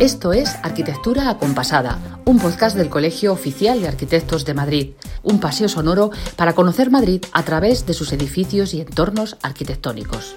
Esto 0.00 0.32
es 0.32 0.56
Arquitectura 0.62 1.28
Acompasada, 1.28 1.98
un 2.24 2.38
podcast 2.38 2.74
del 2.74 2.88
Colegio 2.88 3.34
Oficial 3.34 3.82
de 3.82 3.88
Arquitectos 3.88 4.46
de 4.46 4.54
Madrid, 4.54 4.92
un 5.22 5.40
paseo 5.40 5.68
sonoro 5.68 6.10
para 6.36 6.54
conocer 6.54 6.90
Madrid 6.90 7.22
a 7.32 7.42
través 7.42 7.84
de 7.84 7.92
sus 7.92 8.10
edificios 8.14 8.72
y 8.72 8.80
entornos 8.80 9.36
arquitectónicos. 9.42 10.34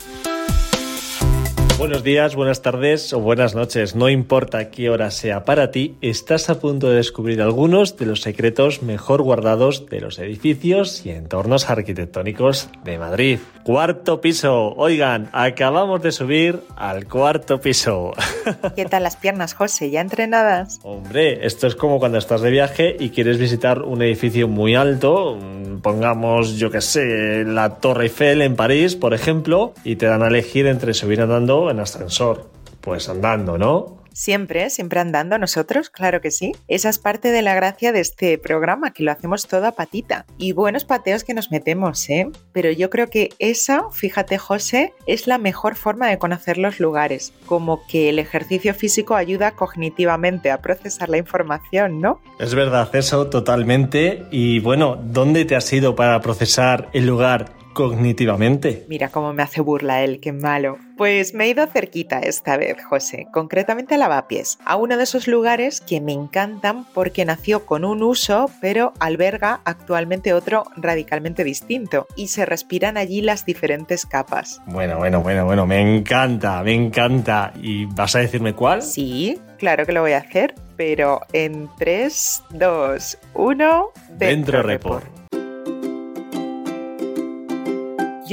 Buenos 1.84 2.02
días, 2.02 2.34
buenas 2.34 2.62
tardes 2.62 3.12
o 3.12 3.20
buenas 3.20 3.56
noches, 3.56 3.94
no 3.94 4.08
importa 4.08 4.72
qué 4.72 4.90
hora 4.90 5.12
sea 5.12 5.44
para 5.44 5.70
ti, 5.70 5.98
estás 6.00 6.50
a 6.50 6.58
punto 6.58 6.90
de 6.90 6.96
descubrir 6.96 7.42
algunos 7.42 7.98
de 7.98 8.06
los 8.06 8.22
secretos 8.22 8.82
mejor 8.82 9.22
guardados 9.22 9.88
de 9.88 10.00
los 10.00 10.18
edificios 10.18 11.06
y 11.06 11.10
entornos 11.10 11.70
arquitectónicos 11.70 12.70
de 12.86 12.98
Madrid. 13.00 13.40
Cuarto 13.66 14.22
piso, 14.22 14.74
oigan, 14.76 15.28
acabamos 15.34 16.02
de 16.02 16.14
subir 16.14 16.62
al 16.78 17.06
cuarto 17.06 17.60
piso. 17.60 18.14
¿Qué 18.78 18.86
tal 18.86 19.04
las 19.04 19.18
piernas, 19.18 19.54
José? 19.54 19.90
¿Ya 19.90 20.00
entrenadas? 20.00 20.80
Hombre, 20.84 21.46
esto 21.46 21.68
es 21.68 21.76
como 21.76 22.00
cuando 22.00 22.18
estás 22.18 22.40
de 22.40 22.50
viaje 22.50 22.96
y 22.98 23.10
quieres 23.10 23.38
visitar 23.38 23.82
un 23.82 24.02
edificio 24.02 24.48
muy 24.48 24.76
alto, 24.76 25.38
pongamos, 25.82 26.58
yo 26.58 26.72
que 26.72 26.80
sé, 26.80 27.44
la 27.46 27.76
Torre 27.76 28.06
Eiffel 28.06 28.42
en 28.42 28.56
París, 28.56 28.96
por 28.96 29.14
ejemplo, 29.14 29.74
y 29.84 29.98
te 29.98 30.06
dan 30.06 30.24
a 30.24 30.28
elegir 30.28 30.66
entre 30.66 30.94
subir 30.94 31.20
andando 31.22 31.73
en 31.74 31.82
ascensor. 31.82 32.50
Pues 32.82 33.10
andando, 33.10 33.58
¿no? 33.58 34.04
Siempre, 34.14 34.70
siempre 34.70 35.00
andando 35.00 35.40
nosotros, 35.40 35.90
claro 35.90 36.22
que 36.22 36.30
sí. 36.30 36.52
Esa 36.68 36.90
es 36.90 37.00
parte 37.00 37.32
de 37.32 37.42
la 37.42 37.56
gracia 37.56 37.92
de 37.92 38.00
este 38.00 38.38
programa, 38.38 38.94
que 38.94 39.04
lo 39.04 39.12
hacemos 39.12 39.48
toda 39.48 39.72
patita. 39.72 40.28
Y 40.38 40.52
buenos 40.52 40.86
pateos 40.86 41.24
que 41.24 41.34
nos 41.34 41.50
metemos, 41.50 42.08
¿eh? 42.10 42.30
Pero 42.52 42.70
yo 42.72 42.92
creo 42.92 43.10
que 43.10 43.30
esa, 43.40 43.90
fíjate 43.92 44.38
José, 44.38 44.94
es 45.08 45.26
la 45.26 45.40
mejor 45.40 45.76
forma 45.76 46.08
de 46.10 46.20
conocer 46.20 46.60
los 46.60 46.80
lugares. 46.80 47.34
Como 47.48 47.88
que 47.88 48.10
el 48.10 48.20
ejercicio 48.20 48.76
físico 48.76 49.16
ayuda 49.16 49.52
cognitivamente 49.52 50.52
a 50.52 50.62
procesar 50.62 51.10
la 51.10 51.18
información, 51.18 52.00
¿no? 52.00 52.22
Es 52.40 52.54
verdad, 52.54 52.96
eso 52.96 53.28
totalmente. 53.28 54.26
Y 54.30 54.60
bueno, 54.60 54.96
¿dónde 54.96 55.46
te 55.46 55.56
has 55.56 55.74
ido 55.74 55.96
para 55.96 56.22
procesar 56.22 56.90
el 56.94 57.08
lugar 57.08 57.63
cognitivamente. 57.74 58.86
Mira 58.88 59.10
cómo 59.10 59.34
me 59.34 59.44
hace 59.44 59.62
burla 59.62 60.04
él, 60.04 60.20
qué 60.20 60.32
malo. 60.32 60.78
Pues 60.98 61.34
me 61.34 61.46
he 61.46 61.50
ido 61.50 61.66
cerquita 61.66 62.20
esta 62.20 62.56
vez, 62.56 62.78
José, 62.84 63.28
concretamente 63.34 63.96
a 63.96 63.98
Lavapiés, 63.98 64.60
a 64.64 64.76
uno 64.76 64.96
de 64.96 65.04
esos 65.04 65.28
lugares 65.28 65.82
que 65.82 66.00
me 66.00 66.14
encantan 66.14 66.86
porque 66.94 67.26
nació 67.26 67.66
con 67.66 67.84
un 67.84 68.04
uso, 68.04 68.50
pero 68.62 68.94
alberga 69.00 69.62
actualmente 69.66 70.34
otro 70.34 70.66
radicalmente 70.78 71.44
distinto 71.44 72.06
y 72.16 72.28
se 72.28 72.46
respiran 72.46 72.98
allí 72.98 73.22
las 73.22 73.46
diferentes 73.46 74.06
capas. 74.06 74.62
Bueno, 74.68 74.98
bueno, 74.98 75.22
bueno, 75.22 75.46
bueno, 75.46 75.66
me 75.66 75.80
encanta, 75.80 76.62
me 76.64 76.74
encanta. 76.74 77.54
¿Y 77.62 77.86
vas 77.86 78.16
a 78.16 78.20
decirme 78.20 78.54
cuál? 78.54 78.82
Sí, 78.82 79.40
claro 79.58 79.86
que 79.86 79.94
lo 79.94 80.02
voy 80.02 80.12
a 80.12 80.20
hacer, 80.20 80.54
pero 80.78 81.22
en 81.34 81.70
3, 81.80 82.44
2, 82.52 83.18
1, 83.34 83.90
dentro, 84.18 84.62
report. 84.62 85.23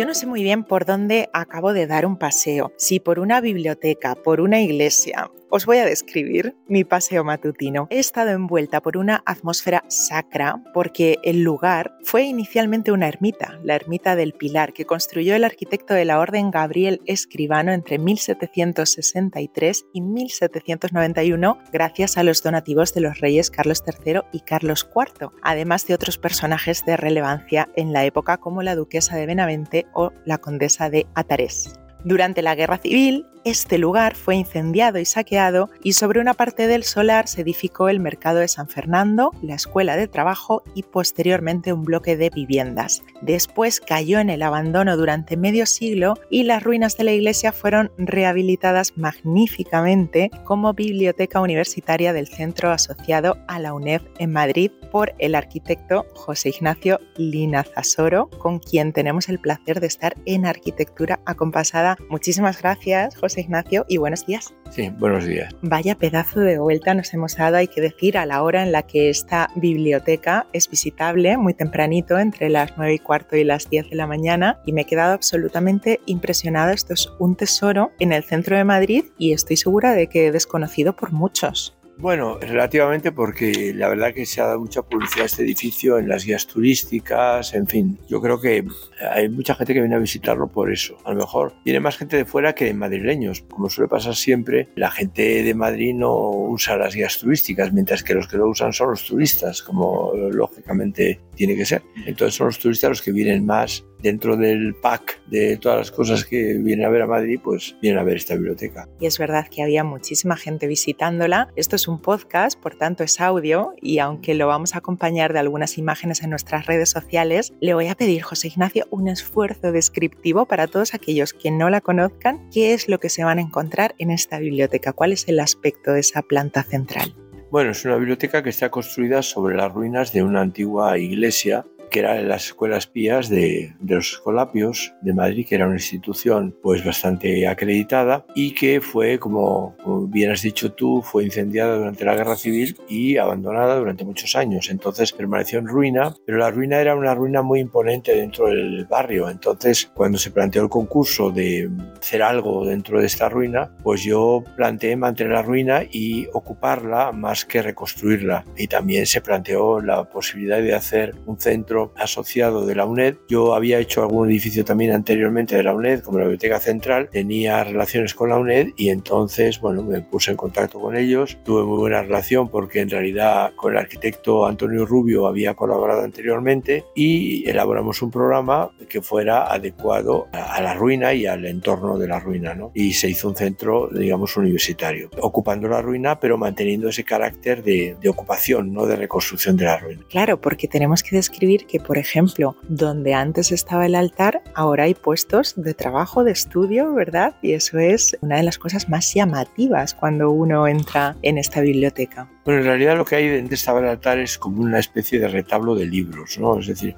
Yo 0.00 0.06
no 0.06 0.14
sé 0.14 0.26
muy 0.26 0.42
bien 0.42 0.64
por 0.64 0.86
dónde 0.86 1.28
acabo 1.34 1.74
de 1.74 1.86
dar 1.86 2.06
un 2.06 2.16
paseo, 2.16 2.72
si 2.78 3.00
por 3.00 3.18
una 3.18 3.42
biblioteca, 3.42 4.14
por 4.14 4.40
una 4.40 4.62
iglesia, 4.62 5.30
os 5.50 5.66
voy 5.66 5.78
a 5.78 5.84
describir 5.84 6.56
mi 6.68 6.84
paseo 6.84 7.24
matutino. 7.24 7.86
He 7.90 7.98
estado 7.98 8.30
envuelta 8.30 8.80
por 8.80 8.96
una 8.96 9.22
atmósfera 9.26 9.84
sacra 9.88 10.62
porque 10.72 11.18
el 11.22 11.42
lugar 11.42 11.96
fue 12.04 12.22
inicialmente 12.22 12.92
una 12.92 13.08
ermita, 13.08 13.58
la 13.62 13.74
ermita 13.74 14.16
del 14.16 14.32
Pilar, 14.32 14.72
que 14.72 14.86
construyó 14.86 15.34
el 15.34 15.44
arquitecto 15.44 15.94
de 15.94 16.04
la 16.04 16.20
Orden 16.20 16.50
Gabriel 16.50 17.00
Escribano 17.06 17.72
entre 17.72 17.98
1763 17.98 19.86
y 19.92 20.00
1791 20.00 21.58
gracias 21.72 22.16
a 22.16 22.22
los 22.22 22.42
donativos 22.42 22.94
de 22.94 23.00
los 23.00 23.18
reyes 23.20 23.50
Carlos 23.50 23.82
III 23.86 24.20
y 24.32 24.40
Carlos 24.40 24.88
IV, 24.94 25.30
además 25.42 25.86
de 25.86 25.94
otros 25.94 26.18
personajes 26.18 26.84
de 26.84 26.96
relevancia 26.96 27.68
en 27.76 27.92
la 27.92 28.04
época 28.04 28.38
como 28.38 28.62
la 28.62 28.76
duquesa 28.76 29.16
de 29.16 29.26
Benavente 29.26 29.86
o 29.92 30.12
la 30.24 30.38
condesa 30.38 30.90
de 30.90 31.06
Atarés. 31.14 31.74
Durante 32.04 32.40
la 32.40 32.54
Guerra 32.54 32.78
Civil, 32.78 33.26
este 33.44 33.78
lugar 33.78 34.14
fue 34.14 34.36
incendiado 34.36 34.98
y 34.98 35.04
saqueado 35.04 35.70
y 35.82 35.94
sobre 35.94 36.20
una 36.20 36.34
parte 36.34 36.66
del 36.66 36.84
solar 36.84 37.26
se 37.26 37.40
edificó 37.40 37.88
el 37.88 37.98
mercado 37.98 38.40
de 38.40 38.48
San 38.48 38.68
Fernando, 38.68 39.32
la 39.42 39.54
escuela 39.54 39.96
de 39.96 40.08
trabajo 40.08 40.62
y 40.74 40.82
posteriormente 40.82 41.72
un 41.72 41.84
bloque 41.84 42.16
de 42.16 42.30
viviendas. 42.30 43.02
Después 43.22 43.80
cayó 43.80 44.18
en 44.18 44.28
el 44.28 44.42
abandono 44.42 44.96
durante 44.96 45.36
medio 45.36 45.64
siglo 45.64 46.14
y 46.28 46.42
las 46.42 46.62
ruinas 46.62 46.96
de 46.98 47.04
la 47.04 47.12
iglesia 47.12 47.52
fueron 47.52 47.90
rehabilitadas 47.96 48.96
magníficamente 48.98 50.30
como 50.44 50.74
biblioteca 50.74 51.40
universitaria 51.40 52.12
del 52.12 52.28
centro 52.28 52.70
asociado 52.70 53.38
a 53.48 53.58
la 53.58 53.72
UNED 53.72 54.02
en 54.18 54.32
Madrid 54.32 54.70
por 54.90 55.14
el 55.18 55.34
arquitecto 55.34 56.04
José 56.14 56.50
Ignacio 56.50 56.98
Linazasoro, 57.16 58.28
con 58.28 58.58
quien 58.58 58.92
tenemos 58.92 59.28
el 59.28 59.38
placer 59.38 59.80
de 59.80 59.86
estar 59.86 60.16
en 60.26 60.46
arquitectura 60.46 61.20
acompasada. 61.24 61.96
Muchísimas 62.08 62.60
gracias, 62.60 63.16
José 63.16 63.29
Ignacio, 63.38 63.84
y 63.88 63.98
buenos 63.98 64.26
días. 64.26 64.54
Sí, 64.70 64.90
buenos 64.98 65.24
días. 65.24 65.54
Vaya 65.62 65.94
pedazo 65.94 66.40
de 66.40 66.58
vuelta 66.58 66.94
nos 66.94 67.12
hemos 67.14 67.36
dado, 67.36 67.56
hay 67.56 67.68
que 67.68 67.80
decir, 67.80 68.16
a 68.18 68.26
la 68.26 68.42
hora 68.42 68.62
en 68.62 68.72
la 68.72 68.82
que 68.82 69.10
esta 69.10 69.50
biblioteca 69.56 70.46
es 70.52 70.68
visitable, 70.68 71.36
muy 71.36 71.54
tempranito, 71.54 72.18
entre 72.18 72.48
las 72.48 72.76
9 72.76 72.94
y 72.94 72.98
cuarto 72.98 73.36
y 73.36 73.44
las 73.44 73.68
10 73.68 73.90
de 73.90 73.96
la 73.96 74.06
mañana, 74.06 74.60
y 74.64 74.72
me 74.72 74.82
he 74.82 74.86
quedado 74.86 75.12
absolutamente 75.12 76.00
impresionada. 76.06 76.72
Esto 76.72 76.94
es 76.94 77.10
un 77.18 77.36
tesoro 77.36 77.92
en 77.98 78.12
el 78.12 78.22
centro 78.22 78.56
de 78.56 78.64
Madrid 78.64 79.04
y 79.18 79.32
estoy 79.32 79.56
segura 79.56 79.92
de 79.92 80.06
que 80.06 80.32
desconocido 80.32 80.94
por 80.94 81.12
muchos. 81.12 81.76
Bueno, 82.00 82.38
relativamente 82.38 83.12
porque 83.12 83.74
la 83.74 83.88
verdad 83.88 84.14
que 84.14 84.24
se 84.24 84.40
ha 84.40 84.46
dado 84.46 84.60
mucha 84.60 84.80
publicidad 84.80 85.24
a 85.24 85.26
este 85.26 85.42
edificio 85.42 85.98
en 85.98 86.08
las 86.08 86.24
guías 86.24 86.46
turísticas, 86.46 87.52
en 87.52 87.66
fin, 87.66 87.98
yo 88.08 88.22
creo 88.22 88.40
que 88.40 88.64
hay 89.12 89.28
mucha 89.28 89.54
gente 89.54 89.74
que 89.74 89.80
viene 89.80 89.96
a 89.96 89.98
visitarlo 89.98 90.48
por 90.48 90.72
eso. 90.72 90.96
A 91.04 91.12
lo 91.12 91.20
mejor 91.20 91.52
viene 91.62 91.78
más 91.78 91.98
gente 91.98 92.16
de 92.16 92.24
fuera 92.24 92.54
que 92.54 92.64
de 92.64 92.72
madrileños. 92.72 93.42
Como 93.42 93.68
suele 93.68 93.88
pasar 93.88 94.14
siempre, 94.14 94.70
la 94.76 94.90
gente 94.90 95.42
de 95.42 95.54
Madrid 95.54 95.92
no 95.92 96.30
usa 96.30 96.78
las 96.78 96.94
guías 96.94 97.18
turísticas, 97.18 97.70
mientras 97.70 98.02
que 98.02 98.14
los 98.14 98.26
que 98.28 98.38
lo 98.38 98.48
usan 98.48 98.72
son 98.72 98.92
los 98.92 99.04
turistas, 99.04 99.60
como 99.60 100.12
lógicamente 100.14 101.20
tiene 101.34 101.54
que 101.54 101.66
ser. 101.66 101.82
Entonces 102.06 102.34
son 102.34 102.46
los 102.46 102.58
turistas 102.58 102.88
los 102.88 103.02
que 103.02 103.12
vienen 103.12 103.44
más 103.44 103.84
dentro 104.02 104.36
del 104.36 104.74
pack 104.74 105.20
de 105.26 105.58
todas 105.58 105.78
las 105.78 105.90
cosas 105.90 106.24
que 106.24 106.54
vienen 106.54 106.86
a 106.86 106.88
ver 106.88 107.02
a 107.02 107.06
Madrid, 107.06 107.38
pues 107.42 107.76
vienen 107.82 108.00
a 108.00 108.02
ver 108.02 108.16
esta 108.16 108.34
biblioteca. 108.34 108.88
Y 108.98 109.06
es 109.06 109.18
verdad 109.18 109.46
que 109.50 109.62
había 109.62 109.84
muchísima 109.84 110.36
gente 110.36 110.66
visitándola. 110.66 111.50
Esto 111.56 111.76
es 111.76 111.86
un 111.90 112.00
podcast, 112.00 112.58
por 112.58 112.74
tanto 112.74 113.04
es 113.04 113.20
audio, 113.20 113.74
y 113.80 113.98
aunque 113.98 114.34
lo 114.34 114.46
vamos 114.46 114.74
a 114.74 114.78
acompañar 114.78 115.32
de 115.32 115.40
algunas 115.40 115.76
imágenes 115.76 116.22
en 116.22 116.30
nuestras 116.30 116.66
redes 116.66 116.88
sociales, 116.88 117.52
le 117.60 117.74
voy 117.74 117.88
a 117.88 117.94
pedir, 117.94 118.22
José 118.22 118.48
Ignacio, 118.48 118.86
un 118.90 119.08
esfuerzo 119.08 119.72
descriptivo 119.72 120.46
para 120.46 120.66
todos 120.66 120.94
aquellos 120.94 121.32
que 121.32 121.50
no 121.50 121.68
la 121.68 121.80
conozcan, 121.80 122.48
qué 122.50 122.72
es 122.72 122.88
lo 122.88 122.98
que 122.98 123.08
se 123.08 123.24
van 123.24 123.38
a 123.38 123.42
encontrar 123.42 123.94
en 123.98 124.10
esta 124.10 124.38
biblioteca, 124.38 124.92
cuál 124.92 125.12
es 125.12 125.28
el 125.28 125.40
aspecto 125.40 125.92
de 125.92 126.00
esa 126.00 126.22
planta 126.22 126.62
central. 126.62 127.14
Bueno, 127.50 127.72
es 127.72 127.84
una 127.84 127.96
biblioteca 127.96 128.42
que 128.42 128.50
está 128.50 128.70
construida 128.70 129.22
sobre 129.22 129.56
las 129.56 129.72
ruinas 129.72 130.12
de 130.12 130.22
una 130.22 130.40
antigua 130.40 130.96
iglesia 130.98 131.66
que 131.90 132.00
era 132.00 132.20
las 132.22 132.46
escuelas 132.46 132.86
pías 132.86 133.28
de, 133.28 133.74
los 133.86 134.12
Escolapios 134.12 134.94
de 135.02 135.12
Madrid, 135.12 135.46
que 135.48 135.56
era 135.56 135.66
una 135.66 135.76
institución 135.76 136.54
pues 136.62 136.84
bastante 136.84 137.46
acreditada 137.46 138.24
y 138.34 138.54
que 138.54 138.80
fue, 138.80 139.18
como, 139.18 139.76
bien 140.08 140.30
has 140.30 140.42
dicho 140.42 140.72
tú, 140.72 141.02
fue 141.02 141.24
incendiada 141.24 141.76
durante 141.76 142.04
la 142.04 142.14
Guerra 142.14 142.36
Civil 142.36 142.76
y 142.88 143.16
abandonada 143.16 143.76
durante 143.76 144.04
muchos 144.04 144.36
años. 144.36 144.70
Entonces 144.70 145.12
permaneció 145.12 145.58
en 145.58 145.66
ruina, 145.66 146.14
pero 146.24 146.38
la 146.38 146.50
ruina 146.50 146.80
era 146.80 146.94
una 146.94 147.14
ruina 147.14 147.42
muy 147.42 147.60
imponente 147.60 148.14
dentro 148.14 148.46
del 148.46 148.86
barrio. 148.86 149.28
Entonces, 149.28 149.90
cuando 149.94 150.18
se 150.18 150.30
planteó 150.30 150.62
el 150.62 150.68
concurso 150.68 151.30
de 151.30 151.70
hacer 152.00 152.22
algo 152.22 152.64
dentro 152.64 153.00
de 153.00 153.06
esta 153.06 153.28
ruina, 153.28 153.70
pues 153.82 154.02
yo 154.02 154.44
planteé 154.56 154.96
mantener 154.96 155.32
la 155.32 155.42
ruina 155.42 155.82
y 155.90 156.26
ocuparla 156.32 157.12
más 157.12 157.44
que 157.44 157.62
reconstruirla. 157.62 158.44
Y 158.56 158.68
también 158.68 159.06
se 159.06 159.20
planteó 159.20 159.80
la 159.80 160.04
posibilidad 160.04 160.60
de 160.60 160.74
hacer 160.74 161.14
un 161.26 161.38
centro 161.38 161.79
asociado 161.96 162.66
de 162.66 162.74
la 162.74 162.84
UNED. 162.84 163.16
Yo 163.28 163.54
había 163.54 163.78
hecho 163.78 164.02
algún 164.02 164.28
edificio 164.30 164.64
también 164.64 164.92
anteriormente 164.92 165.56
de 165.56 165.62
la 165.62 165.74
UNED, 165.74 166.00
como 166.02 166.18
la 166.18 166.24
Biblioteca 166.24 166.60
Central, 166.60 167.08
tenía 167.10 167.62
relaciones 167.64 168.14
con 168.14 168.30
la 168.30 168.38
UNED 168.38 168.68
y 168.76 168.90
entonces, 168.90 169.60
bueno, 169.60 169.82
me 169.82 170.00
puse 170.00 170.30
en 170.30 170.36
contacto 170.36 170.80
con 170.80 170.96
ellos. 170.96 171.38
Tuve 171.44 171.64
muy 171.64 171.78
buena 171.78 172.02
relación 172.02 172.48
porque 172.48 172.80
en 172.80 172.90
realidad 172.90 173.52
con 173.56 173.72
el 173.72 173.78
arquitecto 173.78 174.46
Antonio 174.46 174.86
Rubio 174.86 175.26
había 175.26 175.54
colaborado 175.54 176.02
anteriormente 176.02 176.84
y 176.94 177.48
elaboramos 177.48 178.02
un 178.02 178.10
programa 178.10 178.70
que 178.88 179.02
fuera 179.02 179.52
adecuado 179.52 180.28
a 180.32 180.60
la 180.60 180.74
ruina 180.74 181.14
y 181.14 181.26
al 181.26 181.46
entorno 181.46 181.98
de 181.98 182.08
la 182.08 182.20
ruina, 182.20 182.54
¿no? 182.54 182.72
Y 182.74 182.92
se 182.92 183.08
hizo 183.08 183.28
un 183.28 183.36
centro, 183.36 183.88
digamos, 183.88 184.36
universitario, 184.36 185.10
ocupando 185.20 185.68
la 185.68 185.82
ruina, 185.82 186.18
pero 186.18 186.38
manteniendo 186.38 186.88
ese 186.88 187.04
carácter 187.04 187.62
de, 187.62 187.96
de 188.00 188.08
ocupación, 188.08 188.72
no 188.72 188.86
de 188.86 188.96
reconstrucción 188.96 189.56
de 189.56 189.64
la 189.64 189.78
ruina. 189.78 190.02
Claro, 190.08 190.40
porque 190.40 190.68
tenemos 190.68 191.02
que 191.02 191.16
describir 191.16 191.66
que, 191.70 191.80
por 191.80 191.98
ejemplo, 191.98 192.56
donde 192.68 193.14
antes 193.14 193.52
estaba 193.52 193.86
el 193.86 193.94
altar, 193.94 194.42
ahora 194.54 194.84
hay 194.84 194.94
puestos 194.94 195.54
de 195.56 195.74
trabajo, 195.74 196.24
de 196.24 196.32
estudio, 196.32 196.92
¿verdad? 196.94 197.34
Y 197.42 197.52
eso 197.52 197.78
es 197.78 198.16
una 198.20 198.38
de 198.38 198.42
las 198.42 198.58
cosas 198.58 198.88
más 198.88 199.14
llamativas 199.14 199.94
cuando 199.94 200.30
uno 200.30 200.66
entra 200.66 201.16
en 201.22 201.38
esta 201.38 201.60
biblioteca. 201.60 202.28
Bueno, 202.44 202.60
en 202.60 202.66
realidad 202.66 202.96
lo 202.96 203.04
que 203.04 203.16
hay 203.16 203.48
estaba 203.50 203.80
el 203.80 203.86
altar 203.86 204.18
es 204.18 204.38
como 204.38 204.62
una 204.62 204.78
especie 204.78 205.20
de 205.20 205.28
retablo 205.28 205.74
de 205.74 205.86
libros, 205.86 206.38
¿no? 206.38 206.58
Es 206.58 206.66
decir, 206.66 206.96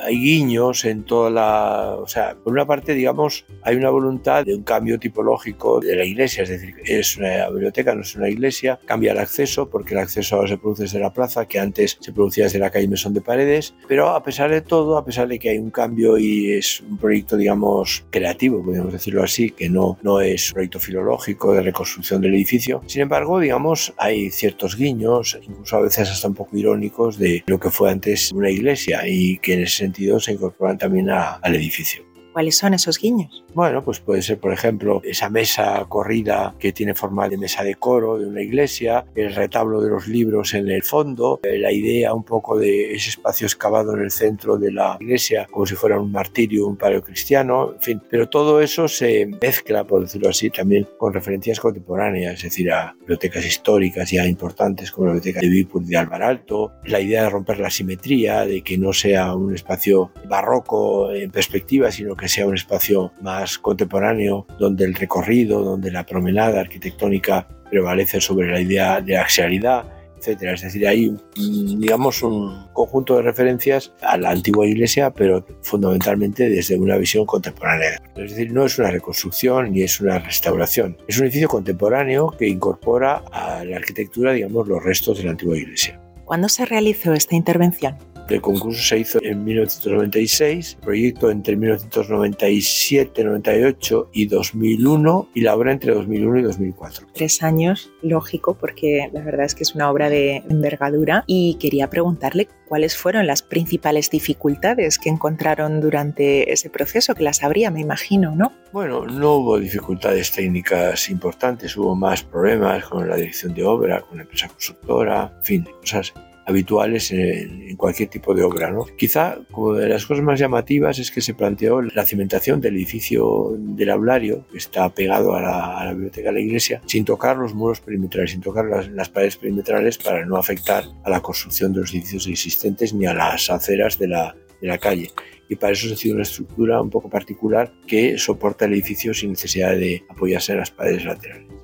hay 0.00 0.18
guiños 0.18 0.84
en 0.84 1.04
toda 1.04 1.30
la... 1.30 1.96
O 1.96 2.06
sea, 2.06 2.36
por 2.42 2.52
una 2.52 2.66
parte, 2.66 2.94
digamos, 2.94 3.44
hay 3.62 3.76
una 3.76 3.90
voluntad 3.90 4.44
de 4.44 4.54
un 4.54 4.62
cambio 4.62 4.98
tipológico 4.98 5.80
de 5.80 5.96
la 5.96 6.04
iglesia, 6.04 6.42
es 6.42 6.50
decir, 6.50 6.74
es 6.84 7.16
una 7.16 7.48
biblioteca, 7.48 7.94
no 7.94 8.02
es 8.02 8.14
una 8.14 8.28
iglesia, 8.28 8.78
cambia 8.84 9.12
el 9.12 9.18
acceso, 9.18 9.68
porque 9.68 9.94
el 9.94 10.00
acceso 10.00 10.36
ahora 10.36 10.48
se 10.48 10.58
produce 10.58 10.82
desde 10.84 10.98
la 10.98 11.12
plaza, 11.12 11.46
que 11.46 11.58
antes 11.58 11.98
se 12.00 12.12
producía 12.12 12.44
desde 12.44 12.58
la 12.58 12.70
calle 12.70 12.88
Mesón 12.88 13.14
de 13.14 13.20
Paredes, 13.20 13.74
pero 13.88 14.10
a 14.10 14.22
pesar 14.22 14.50
de 14.50 14.60
todo, 14.60 14.98
a 14.98 15.04
pesar 15.04 15.28
de 15.28 15.38
que 15.38 15.50
hay 15.50 15.58
un 15.58 15.70
cambio 15.70 16.18
y 16.18 16.52
es 16.52 16.80
un 16.80 16.98
proyecto, 16.98 17.36
digamos, 17.36 18.04
creativo, 18.10 18.62
podríamos 18.62 18.92
decirlo 18.92 19.22
así, 19.22 19.50
que 19.50 19.68
no, 19.68 19.98
no 20.02 20.20
es 20.20 20.48
un 20.50 20.54
proyecto 20.54 20.80
filológico 20.80 21.52
de 21.52 21.62
reconstrucción 21.62 22.20
del 22.20 22.34
edificio, 22.34 22.82
sin 22.86 23.02
embargo, 23.02 23.40
digamos, 23.40 23.94
hay 23.96 24.30
ciertos 24.30 24.76
guiños, 24.76 25.38
incluso 25.42 25.76
a 25.76 25.80
veces 25.80 26.10
hasta 26.10 26.28
un 26.28 26.34
poco 26.34 26.56
irónicos, 26.56 27.18
de 27.18 27.44
lo 27.46 27.58
que 27.58 27.70
fue 27.70 27.90
antes 27.90 28.32
una 28.32 28.50
iglesia 28.50 29.02
y 29.06 29.38
que 29.38 29.54
en 29.54 29.62
ese 29.62 29.85
se 30.20 30.32
incorporan 30.32 30.78
también 30.78 31.10
al 31.10 31.54
edificio. 31.54 32.15
¿Cuáles 32.36 32.58
son 32.58 32.74
esos 32.74 32.98
guiños? 32.98 33.42
Bueno, 33.54 33.82
pues 33.82 34.00
puede 34.00 34.20
ser, 34.20 34.38
por 34.38 34.52
ejemplo, 34.52 35.00
esa 35.02 35.30
mesa 35.30 35.82
corrida 35.88 36.54
que 36.58 36.70
tiene 36.70 36.94
forma 36.94 37.30
de 37.30 37.38
mesa 37.38 37.64
de 37.64 37.76
coro 37.76 38.18
de 38.18 38.26
una 38.26 38.42
iglesia, 38.42 39.06
el 39.14 39.34
retablo 39.34 39.80
de 39.80 39.88
los 39.88 40.06
libros 40.06 40.52
en 40.52 40.68
el 40.68 40.82
fondo, 40.82 41.40
eh, 41.42 41.56
la 41.56 41.72
idea 41.72 42.12
un 42.12 42.24
poco 42.24 42.58
de 42.58 42.92
ese 42.92 43.08
espacio 43.08 43.46
excavado 43.46 43.94
en 43.94 44.02
el 44.02 44.10
centro 44.10 44.58
de 44.58 44.70
la 44.70 44.98
iglesia, 45.00 45.46
como 45.50 45.64
si 45.64 45.76
fuera 45.76 45.98
un 45.98 46.12
martirio, 46.12 46.66
un 46.66 46.76
cristiano, 46.76 47.72
en 47.72 47.80
fin. 47.80 48.02
Pero 48.10 48.28
todo 48.28 48.60
eso 48.60 48.86
se 48.86 49.24
mezcla, 49.40 49.84
por 49.84 50.02
decirlo 50.02 50.28
así, 50.28 50.50
también 50.50 50.86
con 50.98 51.14
referencias 51.14 51.58
contemporáneas, 51.58 52.34
es 52.34 52.42
decir, 52.42 52.70
a 52.70 52.94
bibliotecas 53.00 53.46
históricas 53.46 54.10
ya 54.10 54.26
importantes 54.26 54.92
como 54.92 55.06
la 55.06 55.14
biblioteca 55.14 55.40
de 55.40 55.48
Vipur 55.48 55.82
de 55.82 55.96
Alvar 55.96 56.22
Alto, 56.22 56.74
la 56.84 57.00
idea 57.00 57.22
de 57.22 57.30
romper 57.30 57.60
la 57.60 57.70
simetría, 57.70 58.44
de 58.44 58.60
que 58.60 58.76
no 58.76 58.92
sea 58.92 59.34
un 59.34 59.54
espacio 59.54 60.12
barroco 60.28 61.10
en 61.12 61.30
perspectiva, 61.30 61.90
sino 61.90 62.14
que 62.14 62.25
sea 62.28 62.46
un 62.46 62.54
espacio 62.54 63.12
más 63.20 63.58
contemporáneo, 63.58 64.46
donde 64.58 64.84
el 64.84 64.94
recorrido, 64.94 65.62
donde 65.62 65.90
la 65.90 66.04
promenada 66.04 66.60
arquitectónica 66.60 67.48
prevalece 67.70 68.20
sobre 68.20 68.50
la 68.50 68.60
idea 68.60 69.00
de 69.00 69.16
axialidad, 69.16 69.84
etcétera. 70.18 70.54
Es 70.54 70.62
decir, 70.62 70.86
hay, 70.86 71.14
digamos, 71.36 72.22
un 72.22 72.66
conjunto 72.72 73.16
de 73.16 73.22
referencias 73.22 73.92
a 74.02 74.16
la 74.16 74.30
antigua 74.30 74.66
iglesia, 74.66 75.10
pero 75.10 75.46
fundamentalmente 75.62 76.48
desde 76.48 76.76
una 76.76 76.96
visión 76.96 77.26
contemporánea. 77.26 78.00
Es 78.16 78.30
decir, 78.30 78.52
no 78.52 78.64
es 78.64 78.78
una 78.78 78.90
reconstrucción 78.90 79.72
ni 79.72 79.82
es 79.82 80.00
una 80.00 80.18
restauración. 80.18 80.96
Es 81.06 81.18
un 81.18 81.24
edificio 81.24 81.48
contemporáneo 81.48 82.30
que 82.30 82.48
incorpora 82.48 83.22
a 83.32 83.64
la 83.64 83.76
arquitectura, 83.76 84.32
digamos, 84.32 84.66
los 84.68 84.82
restos 84.82 85.18
de 85.18 85.24
la 85.24 85.30
antigua 85.32 85.56
iglesia. 85.56 86.00
¿Cuándo 86.24 86.48
se 86.48 86.64
realizó 86.64 87.12
esta 87.12 87.36
intervención? 87.36 87.96
El 88.28 88.40
concurso 88.40 88.82
se 88.82 88.98
hizo 88.98 89.20
en 89.22 89.44
1996, 89.44 90.74
el 90.74 90.84
proyecto 90.84 91.30
entre 91.30 91.54
1997, 91.54 93.22
98 93.22 94.10
y 94.12 94.26
2001 94.26 95.28
y 95.32 95.42
la 95.42 95.54
obra 95.54 95.70
entre 95.70 95.94
2001 95.94 96.38
y 96.40 96.42
2004. 96.42 97.06
Tres 97.14 97.44
años, 97.44 97.92
lógico, 98.02 98.58
porque 98.58 99.08
la 99.12 99.22
verdad 99.22 99.46
es 99.46 99.54
que 99.54 99.62
es 99.62 99.76
una 99.76 99.88
obra 99.90 100.10
de 100.10 100.42
envergadura 100.50 101.22
y 101.28 101.56
quería 101.60 101.88
preguntarle 101.88 102.48
cuáles 102.66 102.96
fueron 102.96 103.28
las 103.28 103.42
principales 103.42 104.10
dificultades 104.10 104.98
que 104.98 105.08
encontraron 105.08 105.80
durante 105.80 106.52
ese 106.52 106.68
proceso, 106.68 107.14
que 107.14 107.22
las 107.22 107.44
habría, 107.44 107.70
me 107.70 107.80
imagino, 107.80 108.34
¿no? 108.34 108.52
Bueno, 108.72 109.06
no 109.06 109.34
hubo 109.34 109.58
dificultades 109.60 110.32
técnicas 110.32 111.08
importantes, 111.10 111.76
hubo 111.76 111.94
más 111.94 112.24
problemas 112.24 112.84
con 112.86 113.08
la 113.08 113.14
dirección 113.14 113.54
de 113.54 113.62
obra, 113.62 114.00
con 114.00 114.16
la 114.16 114.24
empresa 114.24 114.48
constructora, 114.48 115.32
en 115.38 115.44
fin, 115.44 115.68
cosas 115.80 116.12
habituales 116.46 117.10
en, 117.10 117.76
cualquier 117.76 118.08
tipo 118.08 118.34
de 118.34 118.42
obra. 118.42 118.70
¿no? 118.70 118.86
Quizá 118.96 119.38
como 119.50 119.74
de 119.74 119.88
las 119.88 120.06
cosas 120.06 120.24
más 120.24 120.38
llamativas 120.38 120.98
es 120.98 121.10
que 121.10 121.20
se 121.20 121.34
planteó 121.34 121.82
la 121.82 122.04
cimentación 122.04 122.60
del 122.60 122.76
edificio 122.76 123.54
del 123.58 123.90
aulario, 123.90 124.46
que 124.50 124.58
está 124.58 124.88
pegado 124.88 125.34
a 125.34 125.42
la, 125.42 125.92
biblioteca 125.92 126.28
de 126.28 126.34
la 126.34 126.40
iglesia, 126.40 126.80
sin 126.86 127.04
tocar 127.04 127.36
los 127.36 127.54
muros 127.54 127.80
perimetrales, 127.80 128.30
sin 128.30 128.40
tocar 128.40 128.64
las, 128.90 129.08
paredes 129.08 129.36
perimetrales 129.36 129.98
para 129.98 130.24
no 130.24 130.36
afectar 130.36 130.84
a 131.04 131.10
la 131.10 131.20
construcción 131.20 131.72
de 131.72 131.80
los 131.80 131.92
edificios 131.92 132.26
existentes 132.26 132.94
ni 132.94 133.06
a 133.06 133.14
las 133.14 133.50
aceras 133.50 133.98
de 133.98 134.08
la, 134.08 134.34
calle 134.80 135.10
y 135.48 135.54
para 135.54 135.74
eso 135.74 135.86
se 135.86 135.94
ha 135.94 135.96
sido 135.96 136.14
una 136.14 136.24
estructura 136.24 136.82
un 136.82 136.90
poco 136.90 137.08
particular 137.08 137.72
que 137.86 138.18
soporta 138.18 138.64
el 138.64 138.72
edificio 138.72 139.14
sin 139.14 139.30
necesidad 139.30 139.76
de 139.76 140.04
apoyarse 140.08 140.52
en 140.52 140.58
las 140.58 140.72
paredes 140.72 141.04
laterales. 141.04 141.55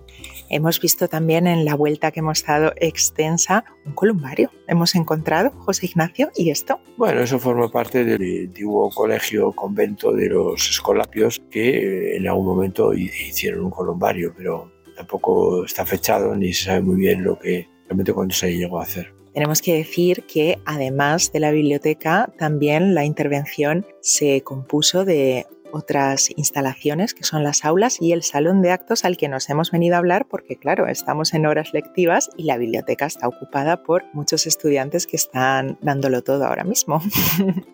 Hemos 0.53 0.79
visto 0.79 1.09
también 1.09 1.47
en 1.47 1.65
la 1.65 1.75
vuelta 1.75 2.11
que 2.11 2.21
hemos 2.21 2.45
dado 2.45 2.75
extensa 2.77 3.65
un 3.87 3.95
columbario. 3.95 4.51
Hemos 4.69 4.95
encontrado, 4.95 5.51
José 5.53 5.87
Ignacio, 5.87 6.31
¿y 6.37 6.51
esto? 6.51 6.79
Bueno, 6.99 7.23
eso 7.23 7.39
forma 7.39 7.71
parte 7.71 8.05
del 8.05 8.49
antiguo 8.49 8.91
colegio 8.91 9.53
convento 9.53 10.13
de 10.13 10.29
los 10.29 10.69
escolapios 10.69 11.41
que 11.51 12.17
en 12.17 12.29
algún 12.29 12.45
momento 12.45 12.93
hicieron 12.93 13.65
un 13.65 13.71
columbario, 13.71 14.35
pero 14.37 14.71
tampoco 14.95 15.65
está 15.65 15.87
fechado 15.87 16.37
ni 16.37 16.53
se 16.53 16.67
sabe 16.67 16.83
muy 16.83 16.97
bien 16.97 17.25
lo 17.25 17.39
que 17.39 17.67
realmente 17.87 18.13
cuando 18.13 18.35
se 18.35 18.55
llegó 18.55 18.79
a 18.79 18.83
hacer. 18.83 19.15
Tenemos 19.33 19.63
que 19.63 19.73
decir 19.73 20.25
que 20.25 20.59
además 20.67 21.33
de 21.33 21.41
la 21.41 21.51
biblioteca, 21.51 22.31
también 22.39 22.95
la 22.95 23.07
intervención 23.07 23.87
se 24.03 24.43
compuso 24.43 25.07
de 25.07 25.47
otras 25.73 26.31
instalaciones 26.37 27.15
que 27.15 27.25
son 27.25 27.43
las 27.43 27.65
aulas 27.65 28.01
y 28.01 28.13
el 28.13 28.23
salón 28.23 28.63
de 28.63 28.71
actos 28.71 29.05
al 29.05 29.17
que 29.17 29.29
nos 29.29 29.49
hemos 29.51 29.71
venido 29.71 29.97
a 29.97 29.99
hablar 29.99 30.27
porque 30.29 30.57
claro, 30.57 30.87
estamos 30.87 31.35
en 31.35 31.47
horas 31.47 31.73
lectivas 31.73 32.31
y 32.37 32.45
la 32.45 32.59
biblioteca 32.59 33.07
está 33.07 33.29
ocupada 33.29 33.83
por 33.83 34.05
muchos 34.13 34.47
estudiantes 34.47 35.07
que 35.07 35.17
están 35.17 35.79
dándolo 35.81 36.23
todo 36.23 36.47
ahora 36.47 36.65
mismo. 36.65 37.03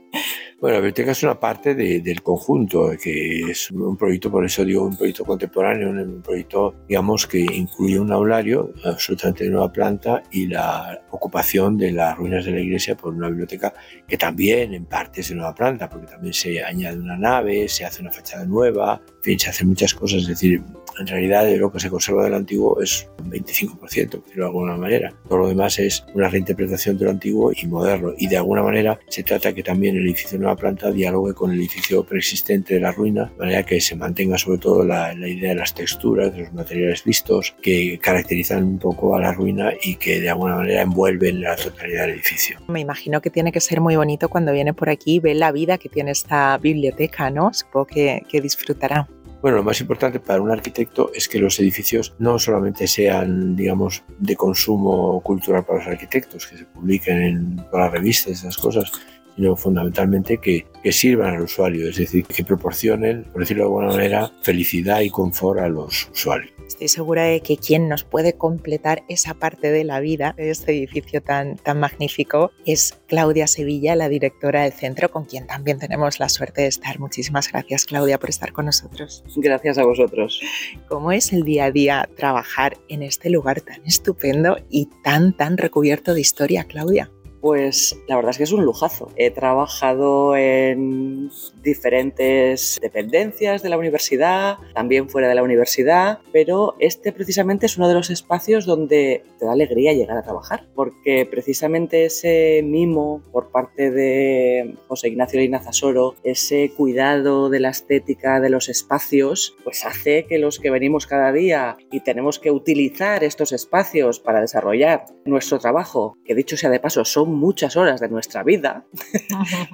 Bueno, 0.60 0.74
la 0.74 0.80
biblioteca 0.80 1.12
es 1.12 1.22
una 1.22 1.38
parte 1.38 1.76
del 1.76 2.20
conjunto, 2.20 2.90
que 3.00 3.42
es 3.42 3.70
un 3.70 3.96
proyecto, 3.96 4.28
por 4.28 4.44
eso 4.44 4.64
digo, 4.64 4.84
un 4.84 4.96
proyecto 4.96 5.24
contemporáneo, 5.24 5.90
un 5.90 6.20
proyecto, 6.20 6.74
digamos, 6.88 7.28
que 7.28 7.38
incluye 7.38 8.00
un 8.00 8.10
aulario 8.10 8.72
absolutamente 8.84 9.44
de 9.44 9.50
nueva 9.50 9.70
planta 9.70 10.20
y 10.32 10.48
la 10.48 11.00
ocupación 11.10 11.78
de 11.78 11.92
las 11.92 12.16
ruinas 12.16 12.44
de 12.44 12.50
la 12.50 12.60
iglesia 12.60 12.96
por 12.96 13.14
una 13.14 13.28
biblioteca 13.28 13.72
que 14.08 14.16
también 14.16 14.74
en 14.74 14.86
parte 14.86 15.20
es 15.20 15.28
de 15.28 15.36
nueva 15.36 15.54
planta, 15.54 15.88
porque 15.88 16.08
también 16.08 16.34
se 16.34 16.60
añade 16.60 16.98
una 16.98 17.16
nave, 17.16 17.68
se 17.68 17.84
hace 17.88 18.02
una 18.02 18.12
fachada 18.12 18.44
nueva, 18.44 19.00
fin, 19.28 19.38
se 19.38 19.50
hacen 19.50 19.68
muchas 19.68 19.94
cosas, 19.94 20.22
es 20.22 20.28
decir, 20.28 20.62
en 20.98 21.06
realidad 21.06 21.48
lo 21.56 21.70
que 21.70 21.80
se 21.80 21.90
conserva 21.90 22.24
del 22.24 22.34
antiguo 22.34 22.80
es 22.80 23.08
un 23.18 23.30
25%, 23.30 23.76
por 23.76 23.88
decirlo 23.88 24.16
de 24.34 24.44
alguna 24.44 24.76
manera. 24.76 25.14
Todo 25.28 25.38
lo 25.38 25.48
demás 25.48 25.78
es 25.78 26.04
una 26.14 26.28
reinterpretación 26.28 26.98
de 26.98 27.04
lo 27.04 27.10
antiguo 27.10 27.52
y 27.54 27.66
moderno. 27.66 28.12
Y 28.16 28.26
de 28.26 28.36
alguna 28.36 28.62
manera 28.62 28.98
se 29.08 29.22
trata 29.22 29.52
que 29.52 29.62
también 29.62 29.96
el 29.96 30.04
edificio 30.04 30.32
de 30.32 30.38
nueva 30.38 30.56
planta 30.56 30.90
dialogue 30.90 31.34
con 31.34 31.52
el 31.52 31.58
edificio 31.58 32.04
preexistente 32.04 32.74
de 32.74 32.80
la 32.80 32.92
ruina, 32.92 33.26
de 33.26 33.38
manera 33.38 33.62
que 33.64 33.80
se 33.80 33.94
mantenga 33.94 34.38
sobre 34.38 34.58
todo 34.58 34.84
la, 34.84 35.14
la 35.14 35.28
idea 35.28 35.50
de 35.50 35.56
las 35.56 35.74
texturas, 35.74 36.34
de 36.34 36.42
los 36.42 36.52
materiales 36.52 37.04
vistos, 37.04 37.54
que 37.62 37.98
caracterizan 38.02 38.64
un 38.64 38.78
poco 38.78 39.14
a 39.14 39.20
la 39.20 39.32
ruina 39.32 39.72
y 39.82 39.96
que 39.96 40.20
de 40.20 40.30
alguna 40.30 40.56
manera 40.56 40.82
envuelven 40.82 41.42
la 41.42 41.54
totalidad 41.54 42.06
del 42.06 42.14
edificio. 42.14 42.58
Me 42.68 42.80
imagino 42.80 43.20
que 43.20 43.30
tiene 43.30 43.52
que 43.52 43.60
ser 43.60 43.80
muy 43.80 43.96
bonito 43.96 44.28
cuando 44.28 44.52
viene 44.52 44.74
por 44.74 44.90
aquí 44.90 45.16
y 45.16 45.20
ve 45.20 45.34
la 45.34 45.52
vida 45.52 45.78
que 45.78 45.88
tiene 45.88 46.10
esta 46.10 46.58
biblioteca, 46.58 47.30
¿no? 47.30 47.52
Supongo 47.52 47.86
que, 47.86 48.22
que 48.28 48.40
disfrutará. 48.40 49.08
Bueno, 49.40 49.58
lo 49.58 49.62
más 49.62 49.80
importante 49.80 50.18
para 50.18 50.42
un 50.42 50.50
arquitecto 50.50 51.12
es 51.14 51.28
que 51.28 51.38
los 51.38 51.60
edificios 51.60 52.14
no 52.18 52.40
solamente 52.40 52.88
sean, 52.88 53.54
digamos, 53.54 54.02
de 54.18 54.34
consumo 54.34 55.20
cultural 55.20 55.64
para 55.64 55.78
los 55.78 55.88
arquitectos, 55.88 56.46
que 56.46 56.58
se 56.58 56.64
publiquen 56.64 57.22
en 57.22 57.56
todas 57.56 57.84
las 57.84 57.92
revistas, 57.92 58.32
esas 58.32 58.56
cosas, 58.56 58.90
sino 59.38 59.54
fundamentalmente 59.54 60.38
que, 60.38 60.66
que, 60.82 60.90
sirvan 60.90 61.36
al 61.36 61.42
usuario, 61.42 61.88
es 61.88 61.96
decir, 61.96 62.26
que 62.26 62.44
proporcionen, 62.44 63.22
por 63.24 63.42
decirlo 63.42 63.62
de 63.62 63.68
alguna 63.68 63.86
manera, 63.88 64.32
felicidad 64.42 65.00
y 65.00 65.10
confort 65.10 65.60
a 65.60 65.68
los 65.68 66.10
usuarios. 66.12 66.52
Estoy 66.66 66.88
segura 66.88 67.22
de 67.22 67.40
que 67.40 67.56
quien 67.56 67.88
nos 67.88 68.04
puede 68.04 68.34
completar 68.34 69.02
esa 69.08 69.34
parte 69.34 69.70
de 69.70 69.84
la 69.84 70.00
vida 70.00 70.34
de 70.36 70.50
este 70.50 70.72
edificio 70.72 71.22
tan, 71.22 71.56
tan 71.56 71.80
magnífico 71.80 72.50
es 72.66 72.98
Claudia 73.06 73.46
Sevilla, 73.46 73.96
la 73.96 74.08
directora 74.08 74.64
del 74.64 74.72
centro, 74.72 75.10
con 75.10 75.24
quien 75.24 75.46
también 75.46 75.78
tenemos 75.78 76.20
la 76.20 76.28
suerte 76.28 76.62
de 76.62 76.66
estar. 76.66 76.98
Muchísimas 76.98 77.50
gracias, 77.50 77.86
Claudia, 77.86 78.18
por 78.18 78.28
estar 78.28 78.52
con 78.52 78.66
nosotros. 78.66 79.24
Gracias 79.36 79.78
a 79.78 79.84
vosotros. 79.84 80.42
¿Cómo 80.88 81.10
es 81.10 81.32
el 81.32 81.44
día 81.44 81.66
a 81.66 81.70
día 81.70 82.08
trabajar 82.16 82.76
en 82.88 83.02
este 83.02 83.30
lugar 83.30 83.62
tan 83.62 83.84
estupendo 83.86 84.58
y 84.68 84.90
tan, 85.02 85.32
tan 85.32 85.56
recubierto 85.56 86.12
de 86.12 86.20
historia, 86.20 86.64
Claudia? 86.64 87.10
Pues 87.40 87.96
la 88.08 88.16
verdad 88.16 88.30
es 88.30 88.38
que 88.38 88.44
es 88.44 88.52
un 88.52 88.64
lujazo. 88.64 89.10
He 89.16 89.30
trabajado 89.30 90.36
en 90.36 91.30
diferentes 91.62 92.78
dependencias 92.80 93.62
de 93.62 93.68
la 93.68 93.78
universidad, 93.78 94.56
también 94.74 95.08
fuera 95.08 95.28
de 95.28 95.34
la 95.34 95.42
universidad, 95.42 96.18
pero 96.32 96.74
este 96.78 97.12
precisamente 97.12 97.66
es 97.66 97.76
uno 97.76 97.88
de 97.88 97.94
los 97.94 98.10
espacios 98.10 98.66
donde 98.66 99.22
te 99.38 99.44
da 99.44 99.52
alegría 99.52 99.92
llegar 99.92 100.16
a 100.16 100.22
trabajar, 100.22 100.66
porque 100.74 101.26
precisamente 101.30 102.06
ese 102.06 102.62
mimo 102.64 103.22
por 103.32 103.50
parte 103.50 103.90
de 103.90 104.74
José 104.88 105.08
Ignacio 105.08 105.40
Linazasoro, 105.40 106.14
ese 106.24 106.72
cuidado 106.76 107.50
de 107.50 107.60
la 107.60 107.70
estética 107.70 108.40
de 108.40 108.50
los 108.50 108.68
espacios, 108.68 109.56
pues 109.64 109.84
hace 109.84 110.26
que 110.26 110.38
los 110.38 110.58
que 110.58 110.70
venimos 110.70 111.06
cada 111.06 111.32
día 111.32 111.76
y 111.90 112.00
tenemos 112.00 112.38
que 112.38 112.50
utilizar 112.50 113.24
estos 113.24 113.52
espacios 113.52 114.20
para 114.20 114.40
desarrollar 114.40 115.06
nuestro 115.24 115.58
trabajo, 115.58 116.16
que 116.24 116.34
dicho 116.34 116.56
sea 116.56 116.70
de 116.70 116.80
paso, 116.80 117.04
son 117.04 117.27
muchas 117.28 117.76
horas 117.76 118.00
de 118.00 118.08
nuestra 118.08 118.42
vida, 118.42 118.84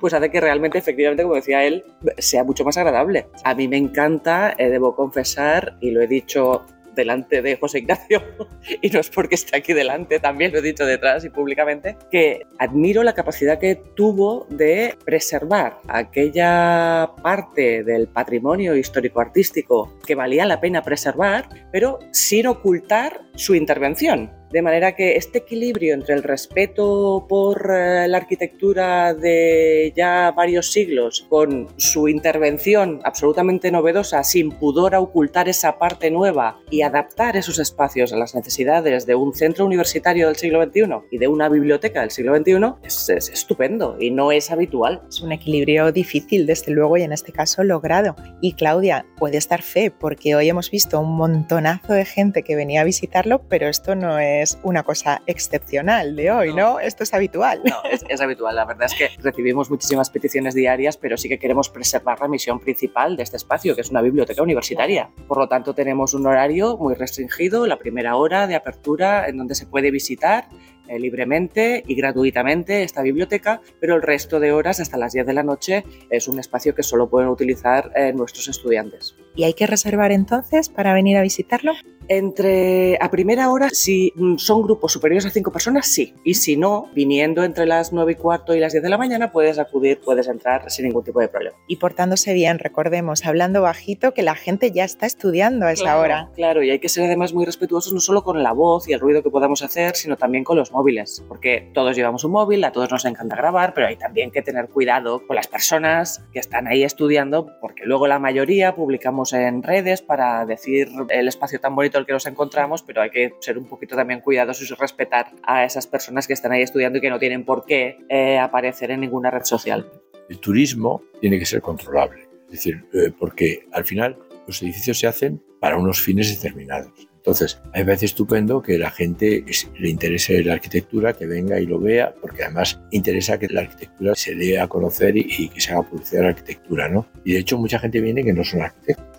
pues 0.00 0.14
hace 0.14 0.30
que 0.30 0.40
realmente, 0.40 0.78
efectivamente, 0.78 1.22
como 1.22 1.36
decía 1.36 1.64
él, 1.64 1.84
sea 2.18 2.44
mucho 2.44 2.64
más 2.64 2.76
agradable. 2.76 3.26
A 3.44 3.54
mí 3.54 3.68
me 3.68 3.76
encanta, 3.76 4.54
eh, 4.58 4.70
debo 4.70 4.94
confesar, 4.94 5.76
y 5.80 5.90
lo 5.90 6.02
he 6.02 6.06
dicho 6.06 6.64
delante 6.94 7.42
de 7.42 7.56
José 7.56 7.80
Ignacio, 7.80 8.22
y 8.80 8.88
no 8.90 9.00
es 9.00 9.10
porque 9.10 9.34
esté 9.34 9.56
aquí 9.56 9.72
delante, 9.72 10.20
también 10.20 10.52
lo 10.52 10.58
he 10.58 10.62
dicho 10.62 10.86
detrás 10.86 11.24
y 11.24 11.30
públicamente, 11.30 11.96
que 12.10 12.46
admiro 12.58 13.02
la 13.02 13.14
capacidad 13.14 13.58
que 13.58 13.76
tuvo 13.94 14.46
de 14.50 14.96
preservar 15.04 15.80
aquella 15.88 17.10
parte 17.22 17.82
del 17.82 18.08
patrimonio 18.08 18.76
histórico-artístico 18.76 19.98
que 20.06 20.14
valía 20.14 20.46
la 20.46 20.60
pena 20.60 20.82
preservar, 20.82 21.48
pero 21.72 21.98
sin 22.12 22.46
ocultar 22.46 23.22
su 23.34 23.54
intervención. 23.54 24.30
De 24.54 24.62
manera 24.62 24.94
que 24.94 25.16
este 25.16 25.38
equilibrio 25.38 25.94
entre 25.94 26.14
el 26.14 26.22
respeto 26.22 27.26
por 27.28 27.72
eh, 27.76 28.06
la 28.06 28.18
arquitectura 28.18 29.12
de 29.12 29.92
ya 29.96 30.30
varios 30.30 30.70
siglos 30.70 31.26
con 31.28 31.66
su 31.76 32.06
intervención 32.06 33.00
absolutamente 33.02 33.72
novedosa, 33.72 34.22
sin 34.22 34.52
pudor 34.52 34.94
a 34.94 35.00
ocultar 35.00 35.48
esa 35.48 35.76
parte 35.80 36.08
nueva 36.12 36.60
y 36.70 36.82
adaptar 36.82 37.36
esos 37.36 37.58
espacios 37.58 38.12
a 38.12 38.16
las 38.16 38.36
necesidades 38.36 39.06
de 39.06 39.16
un 39.16 39.34
centro 39.34 39.66
universitario 39.66 40.28
del 40.28 40.36
siglo 40.36 40.62
XXI 40.62 40.82
y 41.10 41.18
de 41.18 41.26
una 41.26 41.48
biblioteca 41.48 42.02
del 42.02 42.12
siglo 42.12 42.36
XXI, 42.36 42.74
es, 42.84 43.08
es 43.08 43.30
estupendo 43.30 43.96
y 43.98 44.12
no 44.12 44.30
es 44.30 44.52
habitual. 44.52 45.02
Es 45.08 45.20
un 45.20 45.32
equilibrio 45.32 45.90
difícil, 45.90 46.46
desde 46.46 46.70
luego, 46.70 46.96
y 46.96 47.02
en 47.02 47.12
este 47.12 47.32
caso 47.32 47.64
logrado. 47.64 48.14
Y 48.40 48.52
Claudia, 48.52 49.04
puede 49.16 49.36
estar 49.36 49.62
fe, 49.62 49.90
porque 49.90 50.36
hoy 50.36 50.48
hemos 50.48 50.70
visto 50.70 51.00
un 51.00 51.16
montonazo 51.16 51.92
de 51.92 52.04
gente 52.04 52.44
que 52.44 52.54
venía 52.54 52.82
a 52.82 52.84
visitarlo, 52.84 53.42
pero 53.48 53.66
esto 53.66 53.96
no 53.96 54.20
es 54.20 54.43
es 54.44 54.58
una 54.62 54.84
cosa 54.84 55.22
excepcional 55.26 56.14
de 56.14 56.30
hoy, 56.30 56.54
¿no? 56.54 56.78
Esto 56.78 57.02
es 57.02 57.12
habitual. 57.12 57.62
No, 57.64 57.76
es, 57.90 58.20
habitual. 58.20 58.54
La 58.54 58.64
verdad 58.64 58.86
es 58.86 58.94
que 58.94 59.10
recibimos 59.20 59.70
muchísimas 59.70 60.10
peticiones 60.10 60.54
diarias, 60.54 60.96
pero 60.96 61.16
sí 61.16 61.28
que 61.28 61.38
queremos 61.38 61.68
preservar 61.68 62.20
la 62.20 62.28
misión 62.28 62.60
principal 62.60 63.16
de 63.16 63.24
este 63.24 63.36
espacio, 63.36 63.74
que 63.74 63.80
es 63.80 63.90
una 63.90 64.02
biblioteca 64.02 64.42
universitaria. 64.42 65.10
Por 65.26 65.38
lo 65.38 65.48
tanto, 65.48 65.74
tenemos 65.74 66.14
un 66.14 66.26
horario 66.26 66.76
muy 66.76 66.94
restringido, 66.94 67.66
la 67.66 67.78
primera 67.78 68.16
hora 68.16 68.46
de 68.46 68.54
apertura 68.54 69.26
en 69.26 69.38
donde 69.38 69.54
se 69.54 69.66
puede 69.66 69.90
visitar 69.90 70.48
eh, 70.86 70.98
libremente 70.98 71.82
y 71.86 71.94
gratuitamente 71.94 72.82
esta 72.82 73.02
biblioteca, 73.02 73.62
pero 73.80 73.96
el 73.96 74.02
resto 74.02 74.38
de 74.38 74.52
horas 74.52 74.80
hasta 74.80 74.98
las 74.98 75.14
10 75.14 75.26
de 75.26 75.32
la 75.32 75.42
noche 75.42 75.84
es 76.10 76.28
un 76.28 76.38
espacio 76.38 76.74
que 76.74 76.82
solo 76.82 77.08
pueden 77.08 77.30
utilizar 77.30 77.90
eh, 77.96 78.12
nuestros 78.12 78.48
estudiantes. 78.48 79.16
¿Y 79.36 79.44
hay 79.44 79.54
que 79.54 79.66
reservar 79.66 80.12
entonces 80.12 80.68
para 80.68 80.94
venir 80.94 81.16
a 81.16 81.22
visitarlo? 81.22 81.72
Entre 82.06 82.98
a 83.00 83.10
primera 83.10 83.50
hora, 83.50 83.70
si 83.70 84.12
son 84.36 84.62
grupos 84.62 84.92
superiores 84.92 85.24
a 85.24 85.30
cinco 85.30 85.50
personas, 85.50 85.86
sí. 85.86 86.14
Y 86.22 86.34
si 86.34 86.56
no, 86.56 86.90
viniendo 86.94 87.44
entre 87.44 87.64
las 87.64 87.94
9 87.94 88.12
y 88.12 88.14
cuarto 88.16 88.54
y 88.54 88.60
las 88.60 88.72
10 88.72 88.84
de 88.84 88.90
la 88.90 88.98
mañana, 88.98 89.32
puedes 89.32 89.58
acudir, 89.58 90.00
puedes 90.04 90.28
entrar 90.28 90.70
sin 90.70 90.84
ningún 90.84 91.02
tipo 91.02 91.20
de 91.20 91.28
problema. 91.28 91.56
Y 91.66 91.76
portándose 91.76 92.34
bien, 92.34 92.58
recordemos, 92.58 93.24
hablando 93.24 93.62
bajito, 93.62 94.12
que 94.12 94.22
la 94.22 94.34
gente 94.34 94.70
ya 94.70 94.84
está 94.84 95.06
estudiando 95.06 95.64
a 95.64 95.72
esa 95.72 95.98
hora. 95.98 96.28
Claro, 96.34 96.62
y 96.62 96.70
hay 96.70 96.78
que 96.78 96.90
ser 96.90 97.04
además 97.04 97.32
muy 97.32 97.46
respetuosos 97.46 97.94
no 97.94 98.00
solo 98.00 98.22
con 98.22 98.42
la 98.42 98.52
voz 98.52 98.86
y 98.86 98.92
el 98.92 99.00
ruido 99.00 99.22
que 99.22 99.30
podamos 99.30 99.62
hacer, 99.62 99.96
sino 99.96 100.18
también 100.18 100.44
con 100.44 100.58
los 100.58 100.72
móviles. 100.72 101.24
Porque 101.26 101.70
todos 101.72 101.96
llevamos 101.96 102.22
un 102.24 102.32
móvil, 102.32 102.62
a 102.64 102.72
todos 102.72 102.90
nos 102.90 103.06
encanta 103.06 103.34
grabar, 103.34 103.72
pero 103.72 103.86
hay 103.86 103.96
también 103.96 104.30
que 104.30 104.42
tener 104.42 104.68
cuidado 104.68 105.26
con 105.26 105.36
las 105.36 105.48
personas 105.48 106.22
que 106.34 106.38
están 106.38 106.66
ahí 106.66 106.84
estudiando, 106.84 107.50
porque 107.62 107.86
luego 107.86 108.06
la 108.06 108.18
mayoría 108.18 108.74
publicamos 108.74 109.23
en 109.32 109.62
redes 109.62 110.02
para 110.02 110.44
decir 110.46 110.88
el 111.08 111.28
espacio 111.28 111.60
tan 111.60 111.74
bonito 111.74 111.98
el 111.98 112.06
que 112.06 112.12
nos 112.12 112.26
encontramos, 112.26 112.82
pero 112.82 113.02
hay 113.02 113.10
que 113.10 113.34
ser 113.40 113.58
un 113.58 113.66
poquito 113.66 113.96
también 113.96 114.20
cuidadosos 114.20 114.70
y 114.70 114.74
respetar 114.74 115.32
a 115.42 115.64
esas 115.64 115.86
personas 115.86 116.26
que 116.26 116.32
están 116.32 116.52
ahí 116.52 116.62
estudiando 116.62 116.98
y 116.98 117.00
que 117.00 117.10
no 117.10 117.18
tienen 117.18 117.44
por 117.44 117.64
qué 117.64 117.98
eh, 118.08 118.38
aparecer 118.38 118.90
en 118.90 119.00
ninguna 119.00 119.30
red 119.30 119.44
social. 119.44 119.90
El 120.28 120.38
turismo 120.38 121.02
tiene 121.20 121.38
que 121.38 121.46
ser 121.46 121.60
controlable, 121.60 122.28
es 122.46 122.52
decir, 122.52 122.84
eh, 122.92 123.12
porque 123.18 123.66
al 123.72 123.84
final 123.84 124.18
los 124.46 124.62
edificios 124.62 124.98
se 124.98 125.06
hacen 125.06 125.42
para 125.60 125.76
unos 125.76 126.00
fines 126.00 126.30
determinados. 126.40 127.08
Entonces, 127.16 127.58
a 127.64 127.66
mí 127.68 127.70
me 127.78 127.84
parece 127.86 128.04
estupendo 128.04 128.60
que 128.60 128.76
la 128.76 128.90
gente 128.90 129.46
le 129.78 129.88
interese 129.88 130.44
la 130.44 130.52
arquitectura, 130.52 131.14
que 131.14 131.24
venga 131.24 131.58
y 131.58 131.64
lo 131.64 131.80
vea, 131.80 132.14
porque 132.20 132.42
además 132.42 132.78
interesa 132.90 133.38
que 133.38 133.48
la 133.48 133.62
arquitectura 133.62 134.14
se 134.14 134.34
dé 134.34 134.60
a 134.60 134.68
conocer 134.68 135.16
y, 135.16 135.24
y 135.26 135.48
que 135.48 135.58
se 135.58 135.72
haga 135.72 135.88
publicidad 135.88 136.20
de 136.20 136.24
la 136.24 136.28
arquitectura, 136.32 136.88
¿no? 136.90 137.06
Y 137.24 137.32
de 137.32 137.38
hecho 137.38 137.56
mucha 137.56 137.78
gente 137.78 138.02
viene 138.02 138.22
que 138.22 138.34
no 138.34 138.44
son 138.44 138.60
arquitectos 138.60 139.13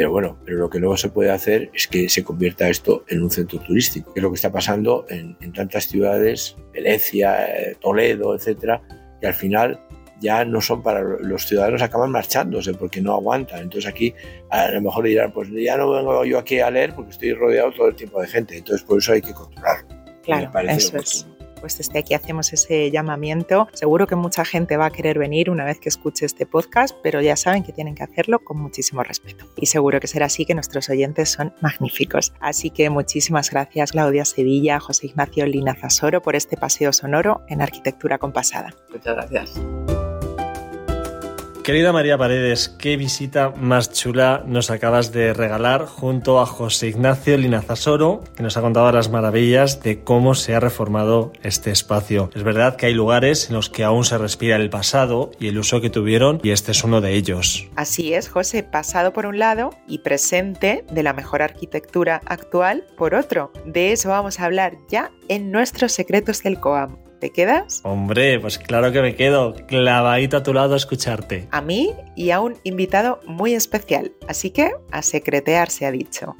pero 0.00 0.12
bueno, 0.12 0.38
pero 0.46 0.56
lo 0.56 0.70
que 0.70 0.80
no 0.80 0.96
se 0.96 1.10
puede 1.10 1.30
hacer 1.30 1.70
es 1.74 1.86
que 1.86 2.08
se 2.08 2.24
convierta 2.24 2.70
esto 2.70 3.04
en 3.08 3.22
un 3.22 3.30
centro 3.30 3.60
turístico, 3.60 4.14
que 4.14 4.20
es 4.20 4.22
lo 4.22 4.30
que 4.30 4.36
está 4.36 4.50
pasando 4.50 5.04
en, 5.10 5.36
tantas 5.52 5.88
ciudades, 5.88 6.56
Venecia, 6.72 7.44
eh, 7.44 7.76
Toledo, 7.78 8.34
etcétera, 8.34 8.80
que 9.20 9.26
al 9.26 9.34
final 9.34 9.78
ya 10.18 10.42
no 10.46 10.62
son 10.62 10.82
para 10.82 11.02
los 11.02 11.44
ciudadanos, 11.44 11.82
acaban 11.82 12.10
marchándose 12.10 12.72
porque 12.72 13.02
no 13.02 13.12
aguantan. 13.12 13.60
Entonces 13.60 13.90
aquí 13.90 14.14
a 14.48 14.70
lo 14.70 14.80
mejor 14.80 15.04
dirán, 15.04 15.32
pues 15.32 15.50
ya 15.50 15.76
no 15.76 15.90
vengo 15.90 16.24
yo 16.24 16.38
aquí 16.38 16.60
a 16.60 16.70
leer 16.70 16.94
porque 16.94 17.10
estoy 17.10 17.34
rodeado 17.34 17.70
todo 17.72 17.88
el 17.88 17.94
tiempo 17.94 18.22
de 18.22 18.28
gente. 18.28 18.56
Entonces 18.56 18.82
por 18.86 19.00
eso 19.00 19.12
hay 19.12 19.20
que 19.20 19.34
controlarlo. 19.34 19.86
Claro, 20.22 20.50
eso 20.60 20.96
es 20.96 21.26
pues 21.60 21.78
desde 21.78 21.98
aquí 21.98 22.14
hacemos 22.14 22.52
ese 22.52 22.90
llamamiento. 22.90 23.68
Seguro 23.72 24.06
que 24.06 24.16
mucha 24.16 24.44
gente 24.44 24.76
va 24.76 24.86
a 24.86 24.90
querer 24.90 25.18
venir 25.18 25.50
una 25.50 25.64
vez 25.64 25.78
que 25.78 25.88
escuche 25.88 26.26
este 26.26 26.46
podcast, 26.46 26.96
pero 27.02 27.20
ya 27.20 27.36
saben 27.36 27.62
que 27.62 27.72
tienen 27.72 27.94
que 27.94 28.02
hacerlo 28.02 28.40
con 28.40 28.60
muchísimo 28.60 29.02
respeto. 29.02 29.46
Y 29.56 29.66
seguro 29.66 30.00
que 30.00 30.06
será 30.06 30.26
así 30.26 30.44
que 30.44 30.54
nuestros 30.54 30.88
oyentes 30.88 31.30
son 31.30 31.54
magníficos. 31.60 32.32
Así 32.40 32.70
que 32.70 32.90
muchísimas 32.90 33.50
gracias 33.50 33.92
Claudia 33.92 34.24
Sevilla, 34.24 34.80
José 34.80 35.06
Ignacio 35.06 35.46
Lina 35.46 35.74
Zasoro 35.74 36.22
por 36.22 36.36
este 36.36 36.56
paseo 36.56 36.92
sonoro 36.92 37.42
en 37.48 37.62
Arquitectura 37.62 38.18
Compasada. 38.18 38.74
Muchas 38.90 39.14
gracias. 39.14 40.09
Querida 41.70 41.92
María 41.92 42.18
Paredes, 42.18 42.68
qué 42.68 42.96
visita 42.96 43.50
más 43.50 43.92
chula 43.92 44.42
nos 44.44 44.72
acabas 44.72 45.12
de 45.12 45.32
regalar 45.32 45.86
junto 45.86 46.40
a 46.40 46.46
José 46.46 46.88
Ignacio 46.88 47.38
Linazasoro, 47.38 48.24
que 48.34 48.42
nos 48.42 48.56
ha 48.56 48.60
contado 48.60 48.90
las 48.90 49.08
maravillas 49.08 49.80
de 49.80 50.02
cómo 50.02 50.34
se 50.34 50.56
ha 50.56 50.58
reformado 50.58 51.32
este 51.44 51.70
espacio. 51.70 52.28
Es 52.34 52.42
verdad 52.42 52.74
que 52.74 52.86
hay 52.86 52.92
lugares 52.92 53.50
en 53.50 53.54
los 53.54 53.70
que 53.70 53.84
aún 53.84 54.04
se 54.04 54.18
respira 54.18 54.56
el 54.56 54.68
pasado 54.68 55.30
y 55.38 55.46
el 55.46 55.58
uso 55.58 55.80
que 55.80 55.90
tuvieron, 55.90 56.40
y 56.42 56.50
este 56.50 56.72
es 56.72 56.82
uno 56.82 57.00
de 57.00 57.14
ellos. 57.14 57.68
Así 57.76 58.14
es, 58.14 58.28
José, 58.28 58.64
pasado 58.64 59.12
por 59.12 59.26
un 59.26 59.38
lado 59.38 59.70
y 59.86 59.98
presente 59.98 60.84
de 60.90 61.04
la 61.04 61.12
mejor 61.12 61.40
arquitectura 61.40 62.20
actual 62.26 62.84
por 62.96 63.14
otro. 63.14 63.52
De 63.64 63.92
eso 63.92 64.08
vamos 64.08 64.40
a 64.40 64.46
hablar 64.46 64.76
ya 64.88 65.12
en 65.28 65.52
nuestros 65.52 65.92
secretos 65.92 66.42
del 66.42 66.58
COAM. 66.58 67.09
¿Te 67.20 67.30
quedas? 67.30 67.82
Hombre, 67.84 68.40
pues 68.40 68.58
claro 68.58 68.92
que 68.92 69.02
me 69.02 69.14
quedo, 69.14 69.54
clavadito 69.66 70.38
a 70.38 70.42
tu 70.42 70.54
lado 70.54 70.72
a 70.72 70.78
escucharte. 70.78 71.48
A 71.50 71.60
mí 71.60 71.92
y 72.16 72.30
a 72.30 72.40
un 72.40 72.56
invitado 72.64 73.20
muy 73.26 73.52
especial, 73.52 74.12
así 74.26 74.50
que 74.50 74.72
a 74.90 75.02
secretear 75.02 75.70
se 75.70 75.84
ha 75.84 75.92
dicho. 75.92 76.36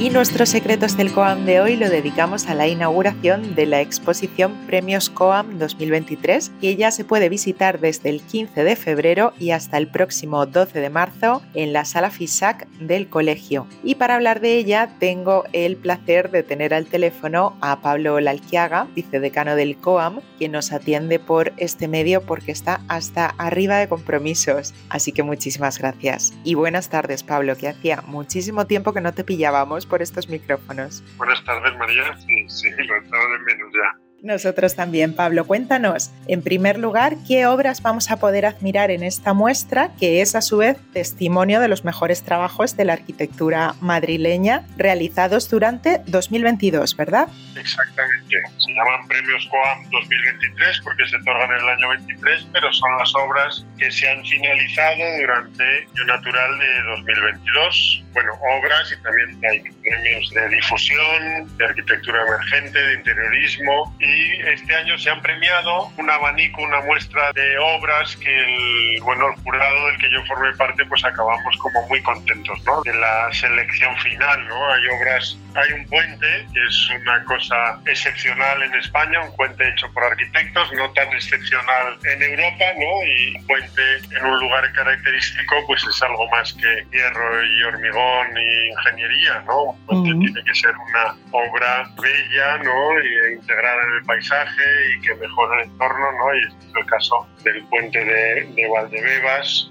Y 0.00 0.08
nuestros 0.08 0.48
secretos 0.48 0.96
del 0.96 1.12
COAM 1.12 1.44
de 1.44 1.60
hoy 1.60 1.76
lo 1.76 1.90
dedicamos 1.90 2.46
a 2.46 2.54
la 2.54 2.66
inauguración 2.66 3.54
de 3.54 3.66
la 3.66 3.82
exposición 3.82 4.54
Premios 4.66 5.10
COAM 5.10 5.58
2023, 5.58 6.52
que 6.58 6.74
ya 6.74 6.90
se 6.90 7.04
puede 7.04 7.28
visitar 7.28 7.80
desde 7.80 8.08
el 8.08 8.22
15 8.22 8.64
de 8.64 8.76
febrero 8.76 9.34
y 9.38 9.50
hasta 9.50 9.76
el 9.76 9.88
próximo 9.88 10.46
12 10.46 10.80
de 10.80 10.88
marzo 10.88 11.42
en 11.52 11.74
la 11.74 11.84
sala 11.84 12.10
FISAC 12.10 12.66
del 12.78 13.10
colegio. 13.10 13.66
Y 13.84 13.96
para 13.96 14.14
hablar 14.14 14.40
de 14.40 14.56
ella 14.56 14.88
tengo 14.98 15.44
el 15.52 15.76
placer 15.76 16.30
de 16.30 16.44
tener 16.44 16.72
al 16.72 16.86
teléfono 16.86 17.58
a 17.60 17.82
Pablo 17.82 18.20
Lalquiaga, 18.20 18.86
vicedecano 18.94 19.54
del 19.54 19.76
COAM, 19.76 20.22
quien 20.38 20.52
nos 20.52 20.72
atiende 20.72 21.18
por 21.18 21.52
este 21.58 21.88
medio 21.88 22.22
porque 22.22 22.52
está 22.52 22.80
hasta 22.88 23.26
arriba 23.26 23.76
de 23.76 23.90
compromisos. 23.90 24.72
Así 24.88 25.12
que 25.12 25.24
muchísimas 25.24 25.78
gracias. 25.78 26.32
Y 26.42 26.54
buenas 26.54 26.88
tardes, 26.88 27.22
Pablo, 27.22 27.54
que 27.54 27.68
hacía 27.68 28.02
muchísimo 28.06 28.66
tiempo 28.66 28.94
que 28.94 29.02
no 29.02 29.12
te 29.12 29.24
pillábamos 29.24 29.89
por 29.90 30.00
estos 30.00 30.28
micrófonos. 30.28 31.02
Buenas 31.18 31.44
tardes, 31.44 31.76
María. 31.76 32.16
Sí, 32.26 32.48
sí, 32.48 32.70
lo 32.70 32.94
he 32.94 32.98
estado 32.98 33.32
de 33.32 33.38
menos 33.40 33.70
ya. 33.74 34.10
Nosotros 34.22 34.76
también, 34.76 35.14
Pablo. 35.14 35.46
Cuéntanos, 35.46 36.10
en 36.28 36.42
primer 36.42 36.78
lugar, 36.78 37.16
qué 37.26 37.46
obras 37.46 37.80
vamos 37.82 38.10
a 38.10 38.18
poder 38.18 38.44
admirar 38.44 38.90
en 38.90 39.02
esta 39.02 39.32
muestra, 39.32 39.92
que 39.98 40.20
es 40.20 40.34
a 40.34 40.42
su 40.42 40.58
vez 40.58 40.76
testimonio 40.92 41.60
de 41.60 41.68
los 41.68 41.84
mejores 41.84 42.22
trabajos 42.22 42.76
de 42.76 42.84
la 42.84 42.92
arquitectura 42.92 43.74
madrileña 43.80 44.66
realizados 44.76 45.48
durante 45.48 46.02
2022, 46.06 46.96
¿verdad? 46.96 47.28
Exactamente. 47.56 48.36
Se 48.58 48.72
llaman 48.72 49.08
premios 49.08 49.48
COAM 49.50 49.90
2023 49.90 50.80
porque 50.84 51.06
se 51.08 51.16
otorgan 51.16 51.50
en 51.52 51.62
el 51.62 51.68
año 51.68 51.88
23, 51.88 52.48
pero 52.52 52.72
son 52.72 52.98
las 52.98 53.14
obras 53.14 53.66
que 53.78 53.90
se 53.90 54.08
han 54.08 54.22
finalizado 54.22 55.02
durante 55.18 55.78
el 55.78 56.06
natural 56.06 56.58
de 56.58 56.82
2022. 56.82 58.04
Bueno, 58.12 58.32
obras 58.58 58.92
y 58.92 59.02
también 59.02 59.40
hay 59.48 59.60
premios 59.60 60.30
de 60.30 60.48
difusión, 60.48 61.56
de 61.56 61.64
arquitectura 61.64 62.22
emergente, 62.26 62.82
de 62.82 62.94
interiorismo 62.94 63.96
y 64.00 64.40
este 64.48 64.74
año 64.74 64.98
se 64.98 65.10
han 65.10 65.22
premiado 65.22 65.92
un 65.96 66.10
abanico, 66.10 66.62
una 66.62 66.80
muestra 66.80 67.32
de 67.32 67.58
obras 67.58 68.16
que 68.16 68.36
el, 68.36 69.00
bueno, 69.02 69.28
el 69.28 69.42
jurado 69.42 69.86
del 69.86 69.98
que 69.98 70.10
yo 70.10 70.24
formé 70.26 70.52
parte 70.56 70.84
pues 70.86 71.04
acabamos 71.04 71.56
como 71.58 71.86
muy 71.88 72.02
contentos, 72.02 72.58
¿no? 72.64 72.82
De 72.82 72.94
la 72.94 73.32
selección 73.32 73.96
final, 73.98 74.48
¿no? 74.48 74.72
Hay 74.72 74.86
obras, 74.88 75.38
hay 75.54 75.72
un 75.72 75.86
puente 75.86 76.46
que 76.52 76.64
es 76.64 76.90
una 76.90 77.24
cosa 77.24 77.80
excepcional 77.86 78.62
en 78.62 78.74
España, 78.74 79.24
un 79.24 79.34
puente 79.36 79.68
hecho 79.68 79.90
por 79.92 80.04
arquitectos, 80.04 80.72
no 80.74 80.90
tan 80.92 81.08
excepcional 81.12 81.98
en 82.04 82.22
Europa, 82.22 82.64
¿no? 82.78 83.06
Y 83.06 83.36
un 83.36 83.46
puente 83.46 83.82
en 84.16 84.24
un 84.24 84.40
lugar 84.40 84.72
característico 84.72 85.56
pues 85.66 85.82
es 85.84 86.02
algo 86.02 86.28
más 86.30 86.52
que 86.54 86.86
hierro 86.92 87.44
y 87.44 87.62
hormigón 87.62 88.38
y 88.38 88.68
ingeniería, 88.68 89.42
¿no? 89.46 89.62
Un 89.62 89.86
puente 89.86 90.10
tiene 90.10 90.44
que 90.44 90.54
ser 90.54 90.74
una 90.76 91.14
obra 91.32 91.90
bella, 92.00 92.58
¿no? 92.58 93.00
Y 93.00 93.34
integrada 93.34 93.82
en 93.84 93.92
el 93.94 94.04
paisaje 94.04 94.62
y 94.96 95.00
que 95.00 95.14
mejora 95.14 95.62
el 95.62 95.70
entorno, 95.70 96.12
¿no? 96.12 96.34
Y 96.34 96.40
este 96.40 96.66
es 96.66 96.72
el 96.76 96.86
caso 96.86 97.28
del 97.44 97.64
puente 97.64 98.04
de, 98.04 98.44
de 98.54 98.68
Valdebebas. 98.68 99.70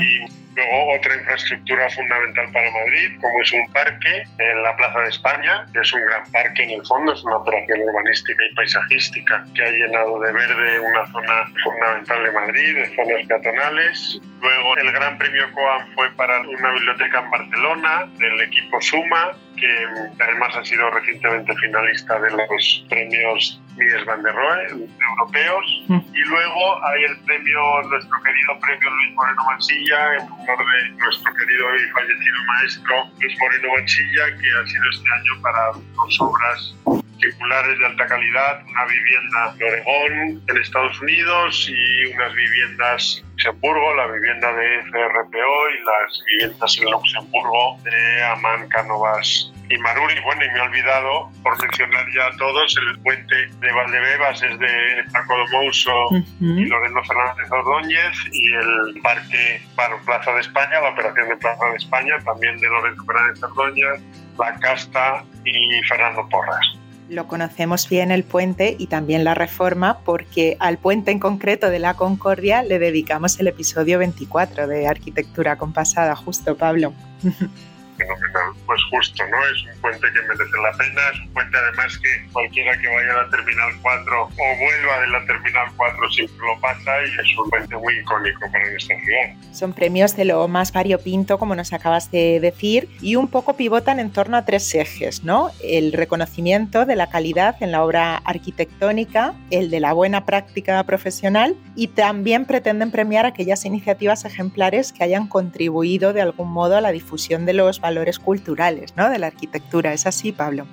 Y, 0.00 0.45
Luego, 0.56 0.94
otra 0.94 1.14
infraestructura 1.14 1.90
fundamental 1.90 2.50
para 2.50 2.70
Madrid, 2.70 3.20
como 3.20 3.42
es 3.42 3.52
un 3.52 3.70
parque 3.72 4.24
en 4.38 4.62
la 4.62 4.74
Plaza 4.74 5.00
de 5.00 5.08
España, 5.08 5.66
que 5.70 5.80
es 5.80 5.92
un 5.92 6.00
gran 6.00 6.24
parque 6.32 6.62
en 6.64 6.70
el 6.70 6.86
fondo, 6.86 7.12
es 7.12 7.22
una 7.24 7.36
operación 7.36 7.80
urbanística 7.80 8.42
y 8.42 8.54
paisajística 8.54 9.44
que 9.54 9.62
ha 9.62 9.70
llenado 9.70 10.18
de 10.18 10.32
verde 10.32 10.80
una 10.80 11.06
zona 11.12 11.52
fundamental 11.62 12.24
de 12.24 12.32
Madrid, 12.32 12.74
de 12.74 12.96
zonas 12.96 13.26
peatonales. 13.28 14.20
Luego, 14.40 14.76
el 14.78 14.92
Gran 14.92 15.18
Premio 15.18 15.52
COAM 15.52 15.94
fue 15.94 16.10
para 16.16 16.40
una 16.40 16.72
biblioteca 16.72 17.20
en 17.20 17.30
Barcelona, 17.30 18.08
del 18.16 18.40
equipo 18.40 18.80
Suma, 18.80 19.36
que 19.56 20.22
además 20.22 20.56
ha 20.56 20.64
sido 20.64 20.90
recientemente 20.90 21.54
finalista 21.56 22.18
de 22.20 22.30
los 22.30 22.84
premios 22.88 23.60
Mies 23.76 24.04
van 24.06 24.22
der 24.22 24.34
Rohe 24.34 24.68
europeos. 24.70 25.66
Y 25.88 26.22
luego 26.28 26.84
hay 26.84 27.04
el 27.04 27.18
premio, 27.24 27.60
nuestro 27.90 28.22
querido 28.22 28.58
premio 28.60 28.90
Luis 28.90 29.14
Moreno 29.14 29.44
Mansilla, 29.44 30.14
en 30.14 30.22
honor 30.22 30.58
de 30.58 30.90
nuestro 30.96 31.34
querido 31.34 31.76
y 31.76 31.90
fallecido 31.90 32.36
maestro 32.46 33.04
Luis 33.20 33.38
Moreno 33.38 33.68
Mansilla, 33.76 34.26
que 34.26 34.48
ha 34.48 34.66
sido 34.66 34.84
este 34.90 35.08
año 35.12 35.42
para 35.42 35.72
dos 35.72 36.20
obras 36.20 36.74
circulares 37.20 37.78
de 37.78 37.86
alta 37.86 38.06
calidad, 38.06 38.62
una 38.66 38.84
vivienda 38.86 39.54
en 39.58 39.66
Oregón, 39.66 40.42
en 40.48 40.56
Estados 40.56 41.00
Unidos, 41.00 41.68
y 41.68 42.06
unas 42.14 42.34
viviendas 42.34 43.18
en 43.22 43.30
Luxemburgo, 43.30 43.94
la 43.94 44.06
vivienda 44.06 44.52
de 44.52 44.82
FRPO 44.82 45.70
y 45.70 45.84
las 45.84 46.24
viviendas 46.26 46.78
en 46.78 46.90
Luxemburgo 46.90 47.78
de 47.84 48.24
Amán 48.24 48.68
Cánovas 48.68 49.52
y 49.68 49.78
Maruri. 49.78 50.14
Bueno, 50.20 50.44
y 50.44 50.48
me 50.48 50.58
he 50.58 50.62
olvidado, 50.62 51.30
por 51.42 51.60
mencionar 51.60 52.06
ya 52.14 52.26
a 52.26 52.36
todos, 52.36 52.76
el 52.76 52.98
puente 53.00 53.34
de 53.34 53.72
Valdebebas 53.72 54.42
es 54.42 54.58
de 54.58 55.04
Paco 55.12 55.34
de 55.38 55.52
Mouso 55.52 56.08
y 56.40 56.66
Lorenzo 56.66 57.04
Fernández 57.04 57.50
Ordóñez 57.50 58.16
y 58.32 58.52
el 58.52 59.00
parque, 59.02 59.62
bueno, 59.74 59.96
Plaza 60.04 60.32
de 60.32 60.40
España, 60.40 60.80
la 60.80 60.90
operación 60.90 61.28
de 61.28 61.36
Plaza 61.36 61.64
de 61.66 61.76
España, 61.76 62.18
también 62.24 62.58
de 62.58 62.68
Lorenzo 62.68 63.04
Fernández 63.04 63.42
Ordóñez, 63.42 64.02
La 64.38 64.54
Casta 64.60 65.24
y 65.44 65.82
Fernando 65.88 66.28
Porras 66.28 66.76
lo 67.08 67.26
conocemos 67.28 67.88
bien 67.88 68.10
el 68.10 68.24
puente 68.24 68.76
y 68.78 68.86
también 68.86 69.24
la 69.24 69.34
reforma 69.34 69.98
porque 70.04 70.56
al 70.58 70.78
puente 70.78 71.10
en 71.10 71.18
concreto 71.18 71.70
de 71.70 71.78
la 71.78 71.94
Concordia 71.94 72.62
le 72.62 72.78
dedicamos 72.78 73.38
el 73.38 73.46
episodio 73.46 73.98
24 73.98 74.66
de 74.66 74.86
Arquitectura 74.86 75.56
Compasada, 75.56 76.16
justo 76.16 76.56
Pablo. 76.56 76.92
fenomenal. 77.96 78.52
Pues 78.66 78.80
justo, 78.90 79.22
¿no? 79.28 79.36
Es 79.46 79.74
un 79.74 79.80
puente 79.80 80.06
que 80.12 80.22
merece 80.22 80.58
la 80.62 80.72
pena, 80.76 81.00
es 81.12 81.20
un 81.20 81.32
puente 81.32 81.56
además 81.56 81.98
que 81.98 82.32
cualquiera 82.32 82.78
que 82.78 82.88
vaya 82.88 83.12
a 83.12 83.22
la 83.24 83.30
Terminal 83.30 83.72
4 83.82 84.22
o 84.22 84.28
vuelva 84.28 85.00
de 85.00 85.06
la 85.08 85.26
Terminal 85.26 85.68
4 85.76 86.10
siempre 86.10 86.36
lo 86.46 86.60
pasa 86.60 86.92
y 87.02 87.04
es 87.04 87.38
un 87.38 87.50
puente 87.50 87.76
muy 87.76 87.94
icónico 87.98 88.40
para 88.52 88.70
nuestra 88.70 88.96
ciudad. 89.00 89.52
Son 89.52 89.72
premios 89.72 90.16
de 90.16 90.24
lo 90.24 90.46
más 90.48 90.72
variopinto, 90.72 91.38
como 91.38 91.54
nos 91.54 91.72
acabas 91.72 92.10
de 92.10 92.40
decir, 92.40 92.88
y 93.00 93.16
un 93.16 93.28
poco 93.28 93.56
pivotan 93.56 94.00
en 94.00 94.10
torno 94.10 94.36
a 94.36 94.44
tres 94.44 94.74
ejes, 94.74 95.24
¿no? 95.24 95.50
El 95.62 95.92
reconocimiento 95.92 96.84
de 96.84 96.96
la 96.96 97.08
calidad 97.08 97.56
en 97.60 97.72
la 97.72 97.82
obra 97.82 98.16
arquitectónica, 98.24 99.34
el 99.50 99.70
de 99.70 99.80
la 99.80 99.92
buena 99.92 100.24
práctica 100.24 100.82
profesional 100.84 101.56
y 101.74 101.88
también 101.88 102.44
pretenden 102.44 102.90
premiar 102.90 103.26
aquellas 103.26 103.64
iniciativas 103.64 104.24
ejemplares 104.24 104.92
que 104.92 105.04
hayan 105.04 105.26
contribuido 105.28 106.12
de 106.12 106.22
algún 106.22 106.50
modo 106.50 106.76
a 106.76 106.80
la 106.80 106.92
difusión 106.92 107.46
de 107.46 107.52
los 107.52 107.80
valores 107.86 108.18
culturales 108.18 108.94
¿no? 108.96 109.08
de 109.08 109.18
la 109.18 109.28
arquitectura. 109.28 109.92
¿Es 109.92 110.06
así, 110.06 110.32
Pablo? 110.32 110.66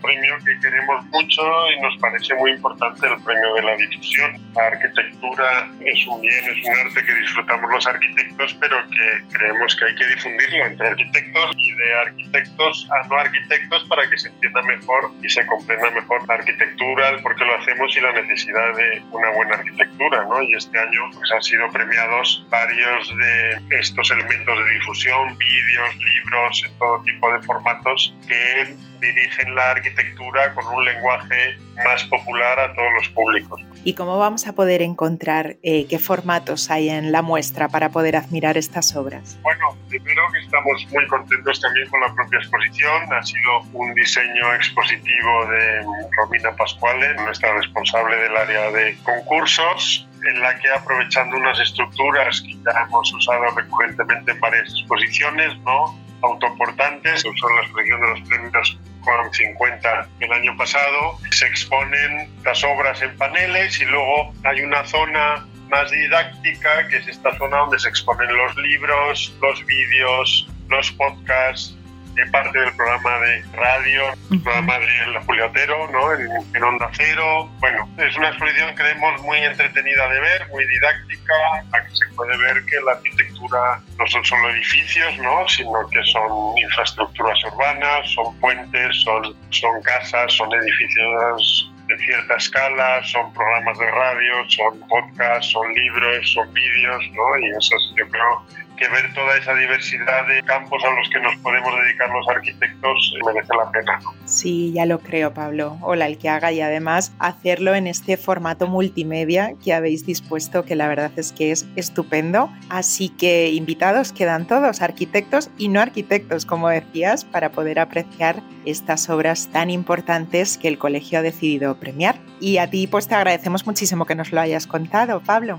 Premio 0.00 0.36
que 0.44 0.58
queremos 0.60 1.04
mucho 1.06 1.42
y 1.70 1.80
nos 1.80 1.96
parece 1.98 2.34
muy 2.34 2.52
importante 2.52 3.06
el 3.06 3.22
premio 3.22 3.54
de 3.54 3.62
la 3.62 3.76
difusión. 3.76 4.32
La 4.54 4.66
arquitectura 4.66 5.68
es 5.84 6.06
un 6.06 6.20
bien, 6.20 6.44
es 6.44 6.66
un 6.66 6.78
arte 6.86 7.04
que 7.04 7.14
disfrutamos 7.14 7.70
los 7.70 7.86
arquitectos, 7.86 8.56
pero 8.60 8.76
que 8.90 9.36
creemos 9.36 9.76
que 9.76 9.84
hay 9.84 9.94
que 9.94 10.06
difundirlo 10.06 10.66
entre 10.66 10.88
arquitectos 10.88 11.56
y 11.56 11.72
de 11.72 11.94
arquitectos 11.94 12.88
a 12.90 13.08
no 13.08 13.16
arquitectos 13.16 13.84
para 13.88 14.08
que 14.08 14.18
se 14.18 14.28
entienda 14.28 14.62
mejor 14.62 15.10
y 15.22 15.28
se 15.28 15.46
comprenda 15.46 15.90
mejor 15.90 16.26
la 16.26 16.34
arquitectura, 16.34 17.08
el 17.10 17.22
por 17.22 17.36
qué 17.36 17.44
lo 17.44 17.56
hacemos 17.56 17.96
y 17.96 18.00
la 18.00 18.12
necesidad 18.12 18.74
de 18.76 19.02
una 19.10 19.30
buena 19.30 19.54
arquitectura. 19.54 20.24
¿no? 20.24 20.42
Y 20.42 20.54
este 20.54 20.78
año 20.78 21.10
pues, 21.12 21.30
han 21.32 21.42
sido 21.42 21.70
premiados 21.70 22.46
varios 22.50 23.16
de 23.16 23.78
estos 23.78 24.10
elementos 24.10 24.58
de 24.58 24.74
difusión, 24.74 25.36
vídeos, 25.38 25.96
libros, 25.96 26.64
en 26.64 26.78
todo 26.78 27.02
tipo 27.02 27.32
de 27.32 27.40
formatos 27.42 28.14
que 28.26 28.76
dirigen 29.00 29.54
la 29.54 29.70
arquitectura 29.70 30.54
con 30.54 30.66
un 30.66 30.84
lenguaje 30.84 31.56
más 31.84 32.04
popular 32.04 32.58
a 32.58 32.74
todos 32.74 32.92
los 32.94 33.08
públicos. 33.10 33.60
¿Y 33.84 33.94
cómo 33.94 34.18
vamos 34.18 34.46
a 34.46 34.52
poder 34.52 34.82
encontrar 34.82 35.56
eh, 35.62 35.86
qué 35.88 35.98
formatos 35.98 36.70
hay 36.70 36.88
en 36.88 37.12
la 37.12 37.22
muestra 37.22 37.68
para 37.68 37.90
poder 37.90 38.16
admirar 38.16 38.56
estas 38.56 38.94
obras? 38.96 39.38
Bueno, 39.42 39.76
primero 39.88 40.22
que 40.32 40.40
estamos 40.40 40.86
muy 40.92 41.06
contentos 41.06 41.60
también 41.60 41.88
con 41.88 42.00
la 42.00 42.12
propia 42.14 42.38
exposición. 42.38 43.12
Ha 43.12 43.22
sido 43.22 43.60
un 43.72 43.94
diseño 43.94 44.54
expositivo 44.54 45.46
de 45.46 45.84
Romina 46.16 46.54
Pascuale, 46.56 47.14
nuestra 47.14 47.54
responsable 47.54 48.16
del 48.16 48.36
área 48.36 48.70
de 48.70 48.96
concursos 49.04 50.08
en 50.26 50.42
la 50.42 50.58
que 50.58 50.68
aprovechando 50.70 51.36
unas 51.36 51.60
estructuras 51.60 52.40
que 52.40 52.54
ya 52.54 52.82
hemos 52.82 53.12
usado 53.12 53.44
recurrentemente 53.56 54.32
en 54.32 54.40
varias 54.40 54.68
exposiciones, 54.70 55.56
¿no? 55.60 56.07
Autoportantes, 56.22 57.22
que 57.22 57.30
son 57.38 57.56
la 57.56 57.62
exposición 57.62 58.00
de 58.00 58.08
los 58.08 58.20
premios 58.28 58.78
con 59.00 59.32
50 59.32 60.08
el 60.20 60.32
año 60.32 60.56
pasado, 60.56 61.18
se 61.30 61.46
exponen 61.46 62.30
las 62.44 62.62
obras 62.64 63.00
en 63.02 63.16
paneles 63.16 63.80
y 63.80 63.84
luego 63.84 64.32
hay 64.44 64.60
una 64.60 64.84
zona 64.84 65.46
más 65.68 65.90
didáctica, 65.90 66.88
que 66.88 66.96
es 66.96 67.08
esta 67.08 67.36
zona 67.36 67.58
donde 67.58 67.78
se 67.78 67.88
exponen 67.88 68.34
los 68.36 68.56
libros, 68.56 69.36
los 69.40 69.64
vídeos, 69.66 70.48
los 70.68 70.90
podcasts, 70.92 71.78
parte 72.26 72.58
del 72.58 72.72
programa 72.74 73.18
de 73.20 73.44
radio, 73.54 74.02
el 74.30 74.40
programa 74.40 74.78
de 74.78 75.20
Julio 75.24 75.46
Otero, 75.46 75.88
¿no? 75.90 76.12
En, 76.12 76.62
Onda 76.62 76.90
Cero. 76.92 77.48
Bueno, 77.60 77.88
es 77.98 78.16
una 78.16 78.28
exposición 78.28 78.68
que 78.70 78.74
creemos 78.82 79.22
muy 79.22 79.38
entretenida 79.38 80.08
de 80.08 80.20
ver, 80.20 80.48
muy 80.48 80.66
didáctica, 80.66 81.34
aquí 81.72 81.96
se 81.96 82.06
puede 82.14 82.36
ver 82.36 82.64
que 82.64 82.80
la 82.80 83.00
no 83.40 84.06
son 84.06 84.24
solo 84.24 84.50
edificios, 84.50 85.16
¿no? 85.18 85.48
Sino 85.48 85.88
que 85.90 86.02
son 86.04 86.58
infraestructuras 86.58 87.38
urbanas, 87.44 88.10
son 88.10 88.38
puentes, 88.40 89.02
son, 89.02 89.34
son 89.50 89.82
casas, 89.82 90.32
son 90.32 90.52
edificios 90.52 91.72
de 91.86 91.98
cierta 91.98 92.36
escala, 92.36 93.02
son 93.04 93.32
programas 93.32 93.78
de 93.78 93.90
radio, 93.90 94.34
son 94.48 94.80
podcasts, 94.88 95.50
son 95.52 95.72
libros, 95.74 96.32
son 96.32 96.52
vídeos, 96.52 97.02
¿no? 97.12 97.38
Y 97.38 97.50
eso 97.50 97.76
yo 97.96 98.08
creo 98.08 98.67
que 98.78 98.88
ver 98.88 99.12
toda 99.12 99.36
esa 99.36 99.54
diversidad 99.54 100.26
de 100.26 100.42
campos 100.44 100.82
a 100.84 100.90
los 100.94 101.08
que 101.10 101.20
nos 101.20 101.36
podemos 101.36 101.70
dedicar 101.84 102.08
los 102.10 102.28
arquitectos 102.28 103.14
eh, 103.14 103.18
merece 103.26 103.54
la 103.54 103.70
pena. 103.70 103.98
Sí, 104.24 104.72
ya 104.72 104.86
lo 104.86 105.00
creo, 105.00 105.34
Pablo. 105.34 105.76
Hola, 105.82 106.06
el 106.06 106.18
que 106.18 106.28
haga 106.28 106.52
y 106.52 106.60
además 106.60 107.12
hacerlo 107.18 107.74
en 107.74 107.86
este 107.86 108.16
formato 108.16 108.66
multimedia 108.68 109.54
que 109.62 109.74
habéis 109.74 110.06
dispuesto, 110.06 110.64
que 110.64 110.76
la 110.76 110.88
verdad 110.88 111.10
es 111.16 111.32
que 111.32 111.50
es 111.50 111.66
estupendo. 111.76 112.50
Así 112.70 113.08
que 113.08 113.50
invitados 113.50 114.12
quedan 114.12 114.46
todos, 114.46 114.80
arquitectos 114.80 115.50
y 115.58 115.68
no 115.68 115.80
arquitectos, 115.80 116.46
como 116.46 116.68
decías, 116.68 117.24
para 117.24 117.50
poder 117.50 117.80
apreciar 117.80 118.42
estas 118.64 119.08
obras 119.10 119.48
tan 119.52 119.70
importantes 119.70 120.56
que 120.58 120.68
el 120.68 120.78
colegio 120.78 121.18
ha 121.18 121.22
decidido 121.22 121.78
premiar. 121.80 122.20
Y 122.40 122.58
a 122.58 122.70
ti, 122.70 122.86
pues 122.86 123.08
te 123.08 123.16
agradecemos 123.16 123.66
muchísimo 123.66 124.06
que 124.06 124.14
nos 124.14 124.32
lo 124.32 124.40
hayas 124.40 124.66
contado, 124.66 125.20
Pablo. 125.20 125.58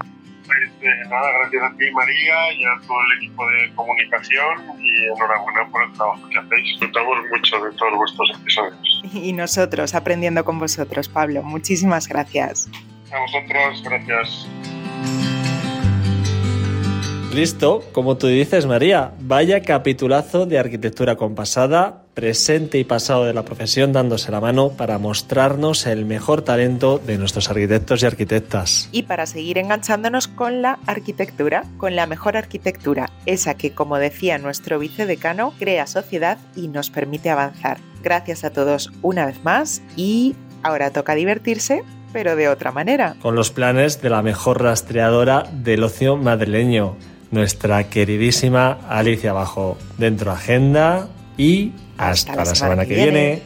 Pues 0.49 0.71
eh, 0.81 1.07
nada, 1.07 1.27
gracias 1.41 1.61
a 1.61 1.77
ti 1.77 1.91
María 1.91 2.53
y 2.53 2.65
a 2.65 2.87
todo 2.87 2.97
el 3.05 3.17
equipo 3.17 3.45
de 3.45 3.75
comunicación 3.75 4.81
y 4.81 5.05
enhorabuena 5.05 5.69
por 5.71 5.83
el 5.83 5.93
trabajo 5.93 6.27
que 6.27 6.39
hacéis. 6.39 6.63
Disfrutamos 6.69 7.17
mucho 7.29 7.63
de 7.63 7.71
todos 7.73 7.95
vuestros 7.95 8.29
episodios. 8.41 9.01
Y 9.13 9.33
nosotros 9.33 9.93
aprendiendo 9.93 10.43
con 10.43 10.57
vosotros, 10.57 11.07
Pablo. 11.07 11.43
Muchísimas 11.43 12.07
gracias. 12.07 12.67
A 13.11 13.19
vosotros, 13.19 13.83
gracias. 13.83 14.47
Listo, 17.33 17.83
como 17.91 18.17
tú 18.17 18.25
dices, 18.25 18.65
María, 18.65 19.13
vaya 19.19 19.61
capitulazo 19.61 20.47
de 20.47 20.57
arquitectura 20.57 21.15
compasada, 21.15 22.05
presente 22.19 22.77
y 22.77 22.83
pasado 22.83 23.23
de 23.23 23.33
la 23.33 23.45
profesión 23.45 23.93
dándose 23.93 24.29
la 24.29 24.41
mano 24.41 24.71
para 24.71 24.97
mostrarnos 24.97 25.85
el 25.85 26.03
mejor 26.03 26.41
talento 26.41 26.99
de 26.99 27.17
nuestros 27.17 27.49
arquitectos 27.49 28.03
y 28.03 28.07
arquitectas. 28.07 28.89
Y 28.91 29.03
para 29.03 29.25
seguir 29.25 29.57
enganchándonos 29.57 30.27
con 30.27 30.61
la 30.61 30.79
arquitectura, 30.85 31.63
con 31.77 31.95
la 31.95 32.07
mejor 32.07 32.35
arquitectura, 32.35 33.09
esa 33.25 33.53
que, 33.53 33.71
como 33.71 33.99
decía 33.99 34.37
nuestro 34.37 34.79
vicedecano, 34.79 35.53
crea 35.57 35.87
sociedad 35.87 36.39
y 36.57 36.67
nos 36.67 36.89
permite 36.89 37.29
avanzar. 37.29 37.77
Gracias 38.03 38.43
a 38.43 38.49
todos 38.49 38.91
una 39.01 39.25
vez 39.25 39.41
más 39.45 39.81
y 39.95 40.35
ahora 40.61 40.91
toca 40.91 41.15
divertirse 41.15 41.83
pero 42.11 42.35
de 42.35 42.49
otra 42.49 42.71
manera. 42.73 43.15
Con 43.21 43.35
los 43.35 43.51
planes 43.51 44.01
de 44.01 44.09
la 44.09 44.23
mejor 44.23 44.61
rastreadora 44.61 45.43
del 45.53 45.83
ocio 45.83 46.17
madrileño, 46.17 46.97
nuestra 47.29 47.87
queridísima 47.87 48.79
Alicia 48.89 49.31
Bajo. 49.31 49.77
Dentro 49.99 50.31
agenda 50.31 51.07
y 51.37 51.71
hasta, 51.99 52.35
la, 52.35 52.45
semana, 52.55 52.85
que 52.85 52.95
viene. 52.95 53.41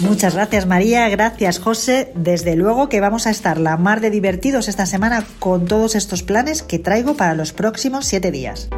Muchas 0.00 0.34
gracias 0.34 0.66
María, 0.66 1.08
gracias 1.08 1.58
José. 1.58 2.12
Desde 2.14 2.54
luego 2.54 2.88
que 2.88 3.00
vamos 3.00 3.26
a 3.26 3.30
estar 3.30 3.58
la 3.58 3.76
mar 3.76 4.00
de 4.00 4.10
divertidos 4.10 4.68
esta 4.68 4.86
semana 4.86 5.24
con 5.38 5.66
todos 5.66 5.94
estos 5.94 6.22
planes 6.22 6.62
que 6.62 6.78
traigo 6.78 7.16
para 7.16 7.34
los 7.34 7.52
próximos 7.52 8.04
siete 8.04 8.30
días 8.30 8.68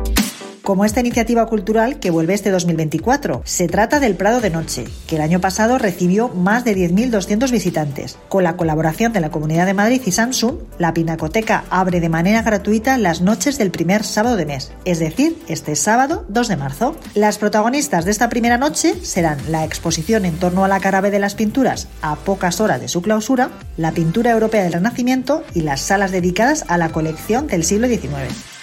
como 0.68 0.84
esta 0.84 1.00
iniciativa 1.00 1.46
cultural 1.46 1.98
que 1.98 2.10
vuelve 2.10 2.34
este 2.34 2.50
2024. 2.50 3.40
Se 3.46 3.68
trata 3.68 4.00
del 4.00 4.16
Prado 4.16 4.42
de 4.42 4.50
Noche, 4.50 4.84
que 5.06 5.16
el 5.16 5.22
año 5.22 5.40
pasado 5.40 5.78
recibió 5.78 6.28
más 6.28 6.62
de 6.62 6.76
10.200 6.76 7.50
visitantes. 7.50 8.18
Con 8.28 8.44
la 8.44 8.58
colaboración 8.58 9.14
de 9.14 9.20
la 9.20 9.30
Comunidad 9.30 9.64
de 9.64 9.72
Madrid 9.72 10.02
y 10.04 10.12
Samsung, 10.12 10.56
la 10.76 10.92
Pinacoteca 10.92 11.64
abre 11.70 12.00
de 12.00 12.10
manera 12.10 12.42
gratuita 12.42 12.98
las 12.98 13.22
noches 13.22 13.56
del 13.56 13.70
primer 13.70 14.04
sábado 14.04 14.36
de 14.36 14.44
mes, 14.44 14.70
es 14.84 14.98
decir, 14.98 15.38
este 15.48 15.74
sábado 15.74 16.26
2 16.28 16.48
de 16.48 16.56
marzo. 16.58 16.94
Las 17.14 17.38
protagonistas 17.38 18.04
de 18.04 18.10
esta 18.10 18.28
primera 18.28 18.58
noche 18.58 18.94
serán 19.02 19.38
la 19.50 19.64
exposición 19.64 20.26
en 20.26 20.36
torno 20.36 20.66
a 20.66 20.68
la 20.68 20.80
cara 20.80 21.00
B 21.00 21.10
de 21.10 21.18
las 21.18 21.34
pinturas 21.34 21.88
a 22.02 22.16
pocas 22.16 22.60
horas 22.60 22.78
de 22.78 22.88
su 22.88 23.00
clausura, 23.00 23.48
la 23.78 23.92
pintura 23.92 24.32
europea 24.32 24.64
del 24.64 24.74
Renacimiento 24.74 25.44
y 25.54 25.62
las 25.62 25.80
salas 25.80 26.12
dedicadas 26.12 26.66
a 26.68 26.76
la 26.76 26.90
colección 26.90 27.46
del 27.46 27.64
siglo 27.64 27.88
XIX. 27.88 28.57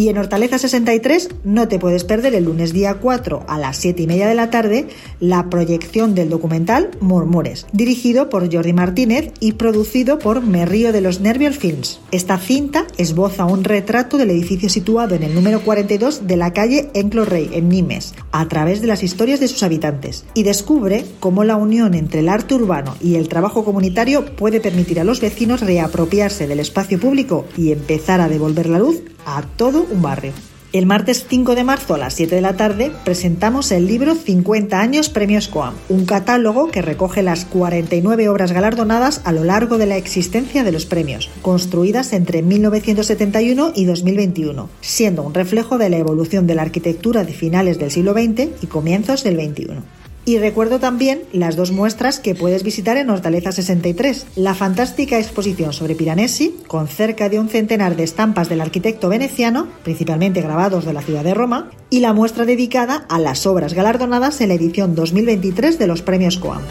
Y 0.00 0.08
en 0.08 0.16
Hortaleza 0.16 0.58
63 0.58 1.28
no 1.44 1.68
te 1.68 1.78
puedes 1.78 2.04
perder 2.04 2.34
el 2.34 2.44
lunes 2.44 2.72
día 2.72 2.94
4 2.94 3.44
a 3.46 3.58
las 3.58 3.76
7 3.76 4.00
y 4.00 4.06
media 4.06 4.28
de 4.28 4.34
la 4.34 4.48
tarde 4.48 4.88
la 5.20 5.50
proyección 5.50 6.14
del 6.14 6.30
documental 6.30 6.92
Murmures, 7.02 7.66
dirigido 7.74 8.30
por 8.30 8.50
Jordi 8.50 8.72
Martínez 8.72 9.30
y 9.40 9.52
producido 9.52 10.18
por 10.18 10.40
Me 10.40 10.64
Río 10.64 10.94
de 10.94 11.02
los 11.02 11.20
Nervios 11.20 11.58
Films. 11.58 12.00
Esta 12.12 12.38
cinta 12.38 12.86
esboza 12.96 13.44
un 13.44 13.62
retrato 13.62 14.16
del 14.16 14.30
edificio 14.30 14.70
situado 14.70 15.16
en 15.16 15.22
el 15.22 15.34
número 15.34 15.60
42 15.60 16.26
de 16.26 16.36
la 16.38 16.54
calle 16.54 16.88
Enclo 16.94 17.26
Rey, 17.26 17.50
en 17.52 17.68
Nimes, 17.68 18.14
a 18.32 18.48
través 18.48 18.80
de 18.80 18.86
las 18.86 19.02
historias 19.02 19.38
de 19.38 19.48
sus 19.48 19.62
habitantes, 19.62 20.24
y 20.32 20.44
descubre 20.44 21.04
cómo 21.18 21.44
la 21.44 21.56
unión 21.56 21.92
entre 21.92 22.20
el 22.20 22.30
arte 22.30 22.54
urbano 22.54 22.96
y 23.02 23.16
el 23.16 23.28
trabajo 23.28 23.66
comunitario 23.66 24.24
puede 24.34 24.62
permitir 24.62 24.98
a 24.98 25.04
los 25.04 25.20
vecinos 25.20 25.60
reapropiarse 25.60 26.46
del 26.46 26.60
espacio 26.60 26.98
público 26.98 27.44
y 27.54 27.72
empezar 27.72 28.22
a 28.22 28.30
devolver 28.30 28.66
la 28.66 28.78
luz 28.78 29.02
a 29.26 29.42
todo 29.56 29.86
un 29.90 30.02
barrio. 30.02 30.32
El 30.72 30.86
martes 30.86 31.26
5 31.28 31.56
de 31.56 31.64
marzo 31.64 31.94
a 31.94 31.98
las 31.98 32.14
7 32.14 32.32
de 32.32 32.40
la 32.40 32.56
tarde 32.56 32.92
presentamos 33.04 33.72
el 33.72 33.88
libro 33.88 34.14
50 34.14 34.80
años 34.80 35.08
Premios 35.08 35.48
Coam, 35.48 35.74
un 35.88 36.06
catálogo 36.06 36.70
que 36.70 36.80
recoge 36.80 37.24
las 37.24 37.44
49 37.44 38.28
obras 38.28 38.52
galardonadas 38.52 39.20
a 39.24 39.32
lo 39.32 39.42
largo 39.42 39.78
de 39.78 39.86
la 39.86 39.96
existencia 39.96 40.62
de 40.62 40.70
los 40.70 40.86
premios, 40.86 41.28
construidas 41.42 42.12
entre 42.12 42.42
1971 42.42 43.72
y 43.74 43.84
2021, 43.84 44.68
siendo 44.80 45.24
un 45.24 45.34
reflejo 45.34 45.76
de 45.76 45.90
la 45.90 45.96
evolución 45.96 46.46
de 46.46 46.54
la 46.54 46.62
arquitectura 46.62 47.24
de 47.24 47.32
finales 47.32 47.80
del 47.80 47.90
siglo 47.90 48.12
XX 48.12 48.50
y 48.62 48.68
comienzos 48.68 49.24
del 49.24 49.40
XXI. 49.40 49.99
Y 50.24 50.38
recuerdo 50.38 50.78
también 50.78 51.22
las 51.32 51.56
dos 51.56 51.72
muestras 51.72 52.20
que 52.20 52.34
puedes 52.34 52.62
visitar 52.62 52.98
en 52.98 53.08
Hortaleza 53.08 53.52
63. 53.52 54.26
La 54.36 54.54
fantástica 54.54 55.18
exposición 55.18 55.72
sobre 55.72 55.94
Piranesi, 55.94 56.56
con 56.66 56.88
cerca 56.88 57.30
de 57.30 57.38
un 57.38 57.48
centenar 57.48 57.96
de 57.96 58.04
estampas 58.04 58.50
del 58.50 58.60
arquitecto 58.60 59.08
veneciano, 59.08 59.68
principalmente 59.82 60.42
grabados 60.42 60.84
de 60.84 60.92
la 60.92 61.00
ciudad 61.00 61.24
de 61.24 61.32
Roma, 61.32 61.70
y 61.88 62.00
la 62.00 62.12
muestra 62.12 62.44
dedicada 62.44 63.06
a 63.08 63.18
las 63.18 63.46
obras 63.46 63.72
galardonadas 63.72 64.42
en 64.42 64.48
la 64.48 64.54
edición 64.54 64.94
2023 64.94 65.78
de 65.78 65.86
los 65.86 66.02
premios 66.02 66.36
Coam. 66.36 66.62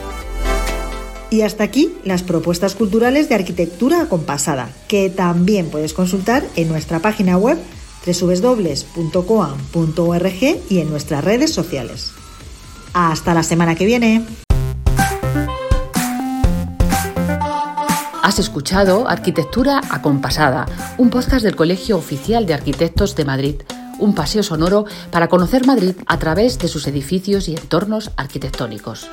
Y 1.31 1.41
hasta 1.41 1.63
aquí 1.63 1.93
las 2.03 2.23
propuestas 2.23 2.75
culturales 2.75 3.29
de 3.29 3.35
arquitectura 3.35 4.01
acompasada, 4.01 4.69
que 4.87 5.09
también 5.09 5.69
puedes 5.69 5.93
consultar 5.93 6.43
en 6.55 6.69
nuestra 6.69 6.99
página 6.99 7.37
web 7.37 7.57
www.coam.org 8.05 8.83
y 10.69 10.79
en 10.79 10.89
nuestras 10.89 11.23
redes 11.23 11.51
sociales. 11.51 12.13
Hasta 12.93 13.33
la 13.33 13.43
semana 13.43 13.75
que 13.75 13.85
viene. 13.85 14.25
Has 18.23 18.37
escuchado 18.37 19.07
Arquitectura 19.07 19.81
Acompasada, 19.89 20.67
un 20.97 21.09
podcast 21.09 21.43
del 21.43 21.55
Colegio 21.55 21.97
Oficial 21.97 22.45
de 22.45 22.53
Arquitectos 22.53 23.15
de 23.15 23.25
Madrid, 23.25 23.55
un 23.97 24.13
paseo 24.13 24.43
sonoro 24.43 24.85
para 25.11 25.29
conocer 25.29 25.65
Madrid 25.65 25.95
a 26.05 26.19
través 26.19 26.59
de 26.59 26.67
sus 26.67 26.85
edificios 26.85 27.47
y 27.47 27.55
entornos 27.55 28.11
arquitectónicos. 28.17 29.09